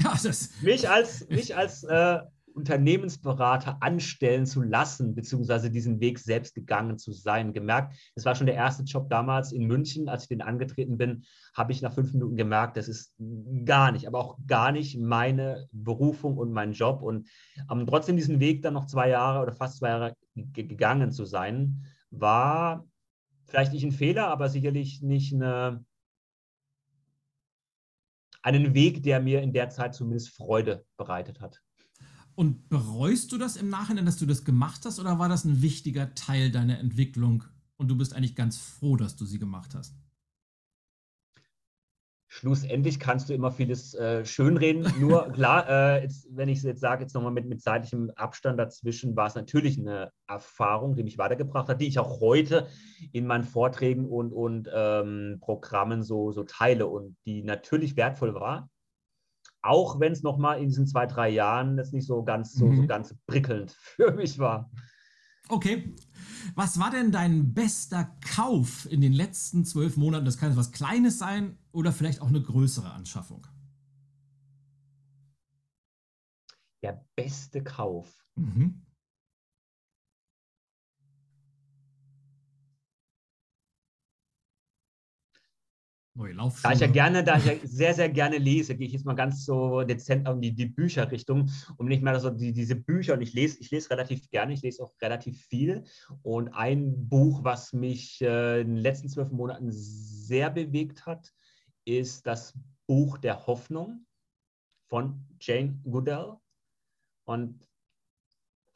[0.00, 2.20] Ja, das mich als, mich als äh,
[2.58, 7.52] Unternehmensberater anstellen zu lassen, beziehungsweise diesen Weg selbst gegangen zu sein.
[7.52, 11.24] Gemerkt, das war schon der erste Job damals in München, als ich den angetreten bin,
[11.54, 13.14] habe ich nach fünf Minuten gemerkt, das ist
[13.64, 17.00] gar nicht, aber auch gar nicht meine Berufung und mein Job.
[17.00, 17.28] Und
[17.70, 21.86] ähm, trotzdem diesen Weg dann noch zwei Jahre oder fast zwei Jahre gegangen zu sein,
[22.10, 22.84] war
[23.46, 25.84] vielleicht nicht ein Fehler, aber sicherlich nicht eine,
[28.42, 31.62] einen Weg, der mir in der Zeit zumindest Freude bereitet hat.
[32.38, 35.60] Und bereust du das im Nachhinein, dass du das gemacht hast, oder war das ein
[35.60, 37.42] wichtiger Teil deiner Entwicklung
[37.78, 39.96] und du bist eigentlich ganz froh, dass du sie gemacht hast?
[42.28, 44.86] Schlussendlich kannst du immer vieles äh, schönreden.
[45.00, 48.56] Nur klar, äh, jetzt, wenn ich es jetzt sage, jetzt nochmal mit, mit zeitlichem Abstand
[48.60, 52.68] dazwischen, war es natürlich eine Erfahrung, die mich weitergebracht hat, die ich auch heute
[53.10, 58.70] in meinen Vorträgen und, und ähm, Programmen so, so teile und die natürlich wertvoll war
[59.62, 62.76] auch wenn es nochmal in diesen zwei, drei Jahren jetzt nicht so ganz, so, mhm.
[62.76, 64.70] so ganz prickelnd für mich war.
[65.48, 65.94] Okay.
[66.54, 70.24] Was war denn dein bester Kauf in den letzten zwölf Monaten?
[70.24, 73.46] Das kann etwas Kleines sein oder vielleicht auch eine größere Anschaffung.
[76.82, 78.24] Der beste Kauf.
[78.36, 78.82] Mhm.
[86.26, 86.70] Laufschuhe.
[86.70, 89.14] Da ich ja gerne, da ich ja sehr, sehr gerne lese, gehe ich jetzt mal
[89.14, 93.14] ganz so dezent in die, die Bücherrichtung und nicht mehr so die, diese Bücher.
[93.14, 95.84] Und ich lese, ich lese relativ gerne, ich lese auch relativ viel.
[96.22, 101.32] Und ein Buch, was mich äh, in den letzten zwölf Monaten sehr bewegt hat,
[101.84, 102.54] ist das
[102.86, 104.06] Buch der Hoffnung
[104.88, 106.38] von Jane Goodall.
[107.24, 107.67] Und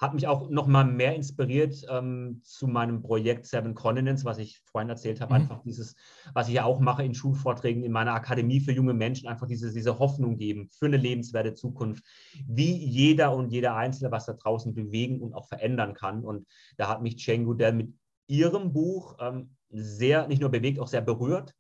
[0.02, 4.60] hat mich auch noch mal mehr inspiriert ähm, zu meinem Projekt Seven Continents, was ich
[4.64, 5.32] vorhin erzählt habe.
[5.32, 5.42] Mhm.
[5.42, 5.94] Einfach dieses,
[6.34, 9.72] was ich ja auch mache in Schulvorträgen in meiner Akademie für junge Menschen, einfach diese,
[9.72, 12.04] diese Hoffnung geben für eine lebenswerte Zukunft,
[12.48, 16.24] wie jeder und jeder Einzelne was da draußen bewegen und auch verändern kann.
[16.24, 16.48] Und
[16.78, 17.94] da hat mich Jane Goodell mit
[18.26, 21.54] ihrem Buch ähm, sehr, nicht nur bewegt, auch sehr berührt.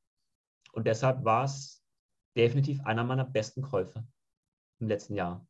[0.72, 1.84] Und deshalb war es
[2.36, 4.04] definitiv einer meiner besten Käufe
[4.80, 5.46] im letzten Jahr.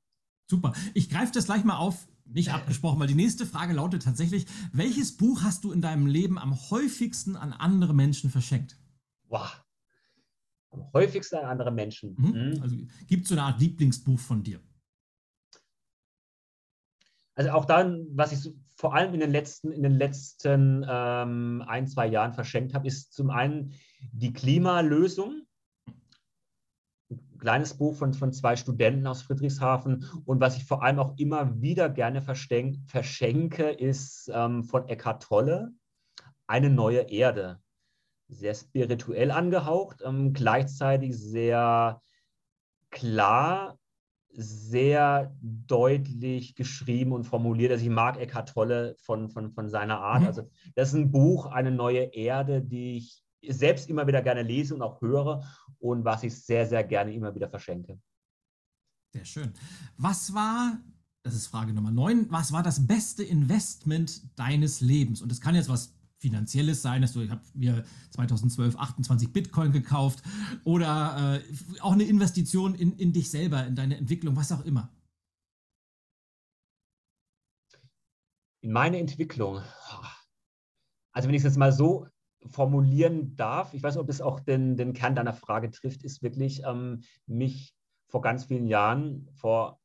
[0.47, 0.75] Super.
[0.93, 5.17] Ich greife das gleich mal auf nicht abgesprochen, weil die nächste Frage lautet tatsächlich, welches
[5.17, 8.79] Buch hast du in deinem Leben am häufigsten an andere Menschen verschenkt?
[9.29, 9.63] Wow.
[10.71, 12.15] Am häufigsten an andere Menschen.
[12.17, 12.55] Mhm.
[12.55, 12.63] Mhm.
[12.63, 12.77] Also
[13.07, 14.61] gibt es so eine Art Lieblingsbuch von dir?
[17.35, 21.87] Also auch dann, was ich vor allem in den letzten, in den letzten ähm, ein,
[21.87, 23.73] zwei Jahren verschenkt habe, ist zum einen
[24.13, 25.47] die Klimalösung
[27.43, 30.07] kleines Buch von, von zwei Studenten aus Friedrichshafen.
[30.25, 35.73] Und was ich vor allem auch immer wieder gerne verschenke, ist ähm, von Eckhart Tolle,
[36.47, 37.59] Eine neue Erde.
[38.29, 42.01] Sehr spirituell angehaucht, ähm, gleichzeitig sehr
[42.91, 43.77] klar,
[44.31, 47.73] sehr deutlich geschrieben und formuliert.
[47.73, 50.21] Also ich mag Eckhart Tolle von, von, von seiner Art.
[50.21, 50.27] Mhm.
[50.29, 50.43] Also
[50.77, 54.83] das ist ein Buch, eine neue Erde, die ich selbst immer wieder gerne lese und
[54.83, 55.43] auch höre
[55.83, 58.01] und was ich sehr, sehr gerne immer wieder verschenke.
[59.13, 59.53] Sehr schön.
[59.97, 60.79] Was war,
[61.23, 65.21] das ist Frage Nummer 9, was war das beste Investment deines Lebens?
[65.21, 69.73] Und das kann jetzt was Finanzielles sein, dass du, ich habe mir 2012 28 Bitcoin
[69.73, 70.23] gekauft
[70.63, 74.89] oder äh, auch eine Investition in, in dich selber, in deine Entwicklung, was auch immer.
[78.61, 79.63] In meine Entwicklung.
[81.11, 82.07] Also wenn ich es jetzt mal so
[82.47, 86.23] formulieren darf, ich weiß nicht, ob es auch den, den Kern deiner Frage trifft, ist
[86.23, 87.75] wirklich ähm, mich
[88.09, 89.81] vor ganz vielen Jahren, vor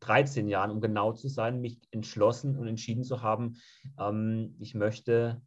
[0.00, 3.56] 13 Jahren, um genau zu sein, mich entschlossen und entschieden zu haben,
[3.98, 5.42] ähm, ich möchte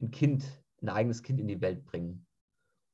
[0.00, 0.44] ein Kind,
[0.82, 2.26] ein eigenes Kind in die Welt bringen.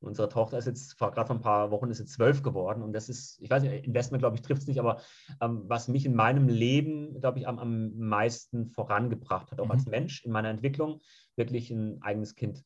[0.01, 3.11] Unsere Tochter ist jetzt gerade vor ein paar Wochen ist jetzt zwölf geworden und das
[3.11, 5.01] ist, ich weiß nicht, Investment, glaube ich, trifft es nicht, aber
[5.43, 9.73] ähm, was mich in meinem Leben, glaube ich, am, am meisten vorangebracht hat, auch mhm.
[9.73, 11.01] als Mensch in meiner Entwicklung,
[11.37, 12.65] wirklich ein eigenes Kind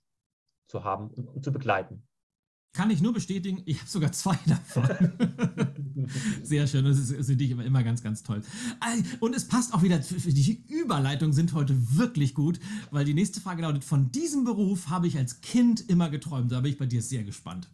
[0.69, 2.07] zu haben und, und zu begleiten.
[2.75, 5.13] Kann ich nur bestätigen, ich habe sogar zwei davon.
[6.43, 8.43] Sehr schön, das finde ich immer, immer ganz, ganz toll.
[9.21, 12.59] Und es passt auch wieder, die Überleitungen sind heute wirklich gut,
[12.91, 16.51] weil die nächste Frage lautet, von diesem Beruf habe ich als Kind immer geträumt.
[16.51, 17.71] Da bin ich bei dir sehr gespannt.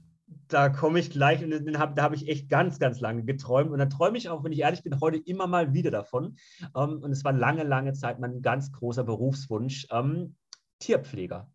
[0.48, 3.70] Da komme ich gleich und hab, da habe ich echt ganz, ganz lange geträumt.
[3.70, 6.36] Und da träume ich auch, wenn ich ehrlich bin, heute immer mal wieder davon.
[6.76, 9.86] Ähm, und es war lange, lange Zeit mein ganz großer Berufswunsch.
[9.90, 10.34] Ähm,
[10.78, 11.50] Tierpfleger.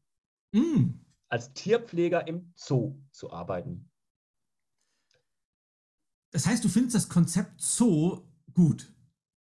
[0.51, 3.89] Mm als Tierpfleger im Zoo zu arbeiten.
[6.31, 8.21] Das heißt, du findest das Konzept Zoo
[8.53, 8.91] gut.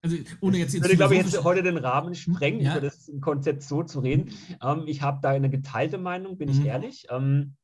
[0.04, 2.72] Also ohne jetzt ich würde, glaube ich, jetzt heute den Rahmen sprengen, ja.
[2.72, 4.34] über das Konzept Zoo zu reden.
[4.60, 6.60] Ähm, ich habe da eine geteilte Meinung, bin mhm.
[6.60, 7.06] ich ehrlich.
[7.08, 7.56] Ähm,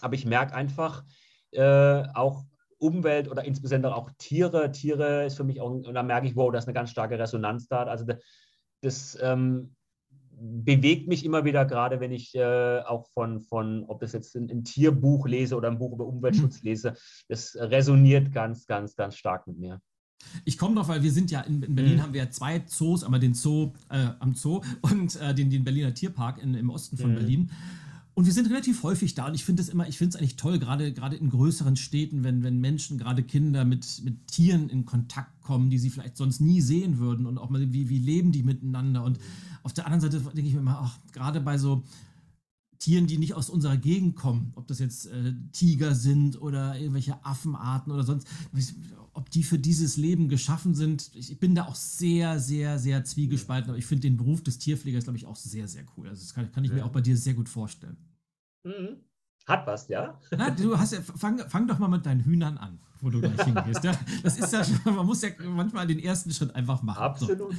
[0.00, 1.04] aber ich merke einfach
[1.52, 2.44] äh, auch
[2.78, 4.72] Umwelt oder insbesondere auch Tiere.
[4.72, 7.18] Tiere ist für mich auch, und da merke ich, wow, da ist eine ganz starke
[7.18, 7.84] Resonanz da.
[7.84, 8.04] Also
[8.80, 9.76] das, ähm,
[10.40, 14.50] bewegt mich immer wieder, gerade wenn ich äh, auch von, von, ob das jetzt ein,
[14.50, 16.68] ein, Tierbuch lese oder ein Buch über Umweltschutz mhm.
[16.68, 16.94] lese,
[17.28, 19.80] das resoniert ganz, ganz, ganz stark mit mir.
[20.44, 22.02] Ich komme doch, weil wir sind ja in, in Berlin, mhm.
[22.02, 25.64] haben wir ja zwei Zoos, einmal den Zoo äh, am Zoo und äh, den, den
[25.64, 27.16] Berliner Tierpark in, im Osten von mhm.
[27.16, 27.50] Berlin.
[28.14, 30.36] Und wir sind relativ häufig da und ich finde es immer, ich finde es eigentlich
[30.36, 34.84] toll, gerade, gerade in größeren Städten, wenn, wenn Menschen, gerade Kinder mit, mit Tieren in
[34.84, 38.32] Kontakt kommen, die sie vielleicht sonst nie sehen würden und auch mal, wie, wie leben
[38.32, 39.04] die miteinander.
[39.04, 39.18] Und
[39.62, 41.84] auf der anderen Seite denke ich mir immer, ach, gerade bei so
[42.80, 47.22] Tieren, die nicht aus unserer Gegend kommen, ob das jetzt äh, Tiger sind oder irgendwelche
[47.24, 48.26] Affenarten oder sonst,
[49.12, 51.10] ob die für dieses Leben geschaffen sind.
[51.14, 55.04] Ich, bin da auch sehr, sehr, sehr zwiegespalten, aber ich finde den Beruf des Tierpflegers,
[55.04, 56.08] glaube ich, auch sehr, sehr cool.
[56.08, 56.76] Also das kann, kann ich ja.
[56.76, 57.98] mir auch bei dir sehr gut vorstellen.
[58.64, 58.96] Mhm.
[59.46, 60.18] Hat was, ja?
[60.30, 63.42] Na, du hast ja, fang, fang doch mal mit deinen Hühnern an, wo du gleich
[63.42, 63.84] hingehst.
[63.84, 63.92] Ja?
[64.22, 67.02] Das ist ja schon, man muss ja manchmal den ersten Schritt einfach machen.
[67.02, 67.38] Absolut.
[67.38, 67.58] So.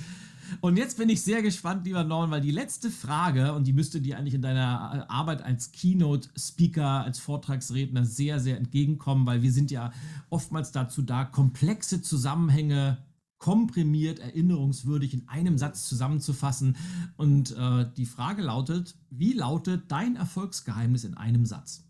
[0.59, 4.01] Und jetzt bin ich sehr gespannt, lieber Norman, weil die letzte Frage, und die müsste
[4.01, 9.71] dir eigentlich in deiner Arbeit als Keynote-Speaker, als Vortragsredner sehr, sehr entgegenkommen, weil wir sind
[9.71, 9.91] ja
[10.29, 12.97] oftmals dazu da, komplexe Zusammenhänge
[13.37, 16.77] komprimiert, erinnerungswürdig in einem Satz zusammenzufassen.
[17.17, 21.83] Und äh, die Frage lautet, wie lautet dein Erfolgsgeheimnis in einem Satz?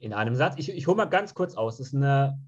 [0.00, 0.54] In einem Satz.
[0.56, 1.76] Ich, ich hole mal ganz kurz aus.
[1.76, 1.94] Das,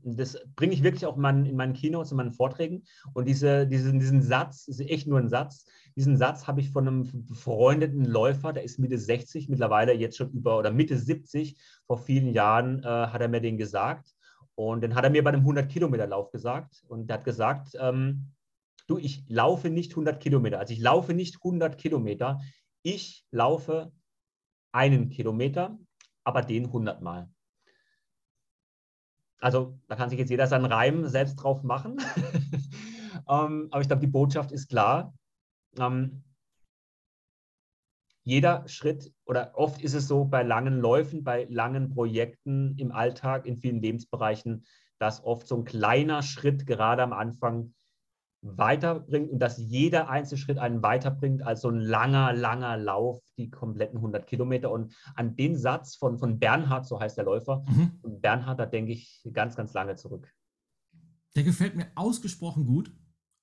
[0.02, 2.84] das bringe ich wirklich auch mein, in meinen Keynotes, in meinen Vorträgen.
[3.12, 5.66] Und diese, diesen, diesen Satz ist echt nur ein Satz.
[5.94, 10.30] Diesen Satz habe ich von einem befreundeten Läufer, der ist Mitte 60, mittlerweile jetzt schon
[10.30, 11.58] über oder Mitte 70.
[11.86, 14.14] Vor vielen Jahren äh, hat er mir den gesagt.
[14.54, 16.82] Und den hat er mir bei einem 100-Kilometer-Lauf gesagt.
[16.88, 18.32] Und er hat gesagt, ähm,
[18.86, 20.58] du, ich laufe nicht 100 Kilometer.
[20.58, 22.40] Also ich laufe nicht 100 Kilometer.
[22.82, 23.92] Ich laufe
[24.72, 25.78] einen Kilometer,
[26.24, 27.28] aber den 100 Mal.
[29.42, 31.98] Also da kann sich jetzt jeder seinen Reim selbst drauf machen.
[33.28, 35.12] ähm, aber ich glaube, die Botschaft ist klar.
[35.76, 36.22] Ähm,
[38.22, 43.44] jeder Schritt oder oft ist es so bei langen Läufen, bei langen Projekten im Alltag,
[43.46, 44.64] in vielen Lebensbereichen,
[45.00, 47.74] dass oft so ein kleiner Schritt gerade am Anfang
[48.42, 53.50] weiterbringt und dass jeder einzelne Schritt einen weiterbringt als so ein langer, langer Lauf, die
[53.50, 54.70] kompletten 100 Kilometer.
[54.70, 57.92] Und an den Satz von, von Bernhard, so heißt der Läufer, mhm.
[58.20, 60.28] Bernhard, da denke ich ganz, ganz lange zurück.
[61.36, 62.92] Der gefällt mir ausgesprochen gut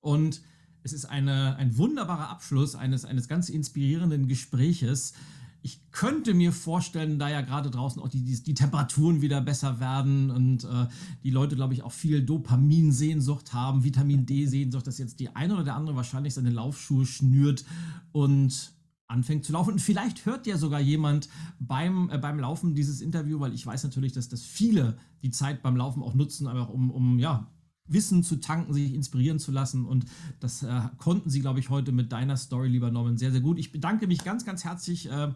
[0.00, 0.42] und
[0.82, 5.14] es ist eine, ein wunderbarer Abschluss eines, eines ganz inspirierenden Gespräches
[5.62, 9.78] ich könnte mir vorstellen, da ja gerade draußen auch die, die, die, Temperaturen wieder besser
[9.80, 10.86] werden und äh,
[11.22, 15.64] die Leute, glaube ich, auch viel Dopaminsehnsucht haben, Vitamin D-Sehnsucht, dass jetzt die eine oder
[15.64, 17.64] der andere wahrscheinlich seine Laufschuhe schnürt
[18.12, 18.72] und
[19.06, 19.72] anfängt zu laufen.
[19.72, 23.84] Und vielleicht hört ja sogar jemand beim, äh, beim Laufen dieses Interview, weil ich weiß
[23.84, 27.50] natürlich, dass, dass viele die Zeit beim Laufen auch nutzen, einfach um, um ja,
[27.92, 29.84] Wissen zu tanken, sich inspirieren zu lassen.
[29.84, 30.06] Und
[30.40, 33.58] das äh, konnten sie, glaube ich, heute mit deiner Story, lieber Norman, sehr, sehr gut.
[33.58, 35.28] Ich bedanke mich ganz, ganz herzlich, äh,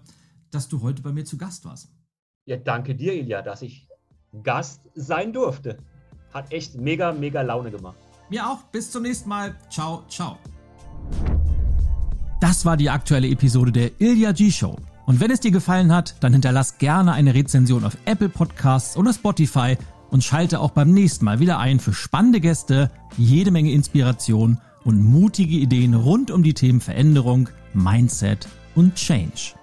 [0.50, 1.88] dass du heute bei mir zu Gast warst.
[2.46, 3.88] Ja, danke dir, Ilja, dass ich
[4.42, 5.78] Gast sein durfte.
[6.32, 7.96] Hat echt mega, mega Laune gemacht.
[8.30, 8.62] Mir auch.
[8.64, 9.54] Bis zum nächsten Mal.
[9.70, 10.38] Ciao, ciao.
[12.40, 14.76] Das war die aktuelle Episode der Ilja G Show.
[15.06, 19.12] Und wenn es dir gefallen hat, dann hinterlass gerne eine Rezension auf Apple Podcasts oder
[19.12, 19.76] Spotify
[20.14, 25.02] und schalte auch beim nächsten Mal wieder ein für spannende Gäste, jede Menge Inspiration und
[25.02, 28.46] mutige Ideen rund um die Themen Veränderung, Mindset
[28.76, 29.56] und Change.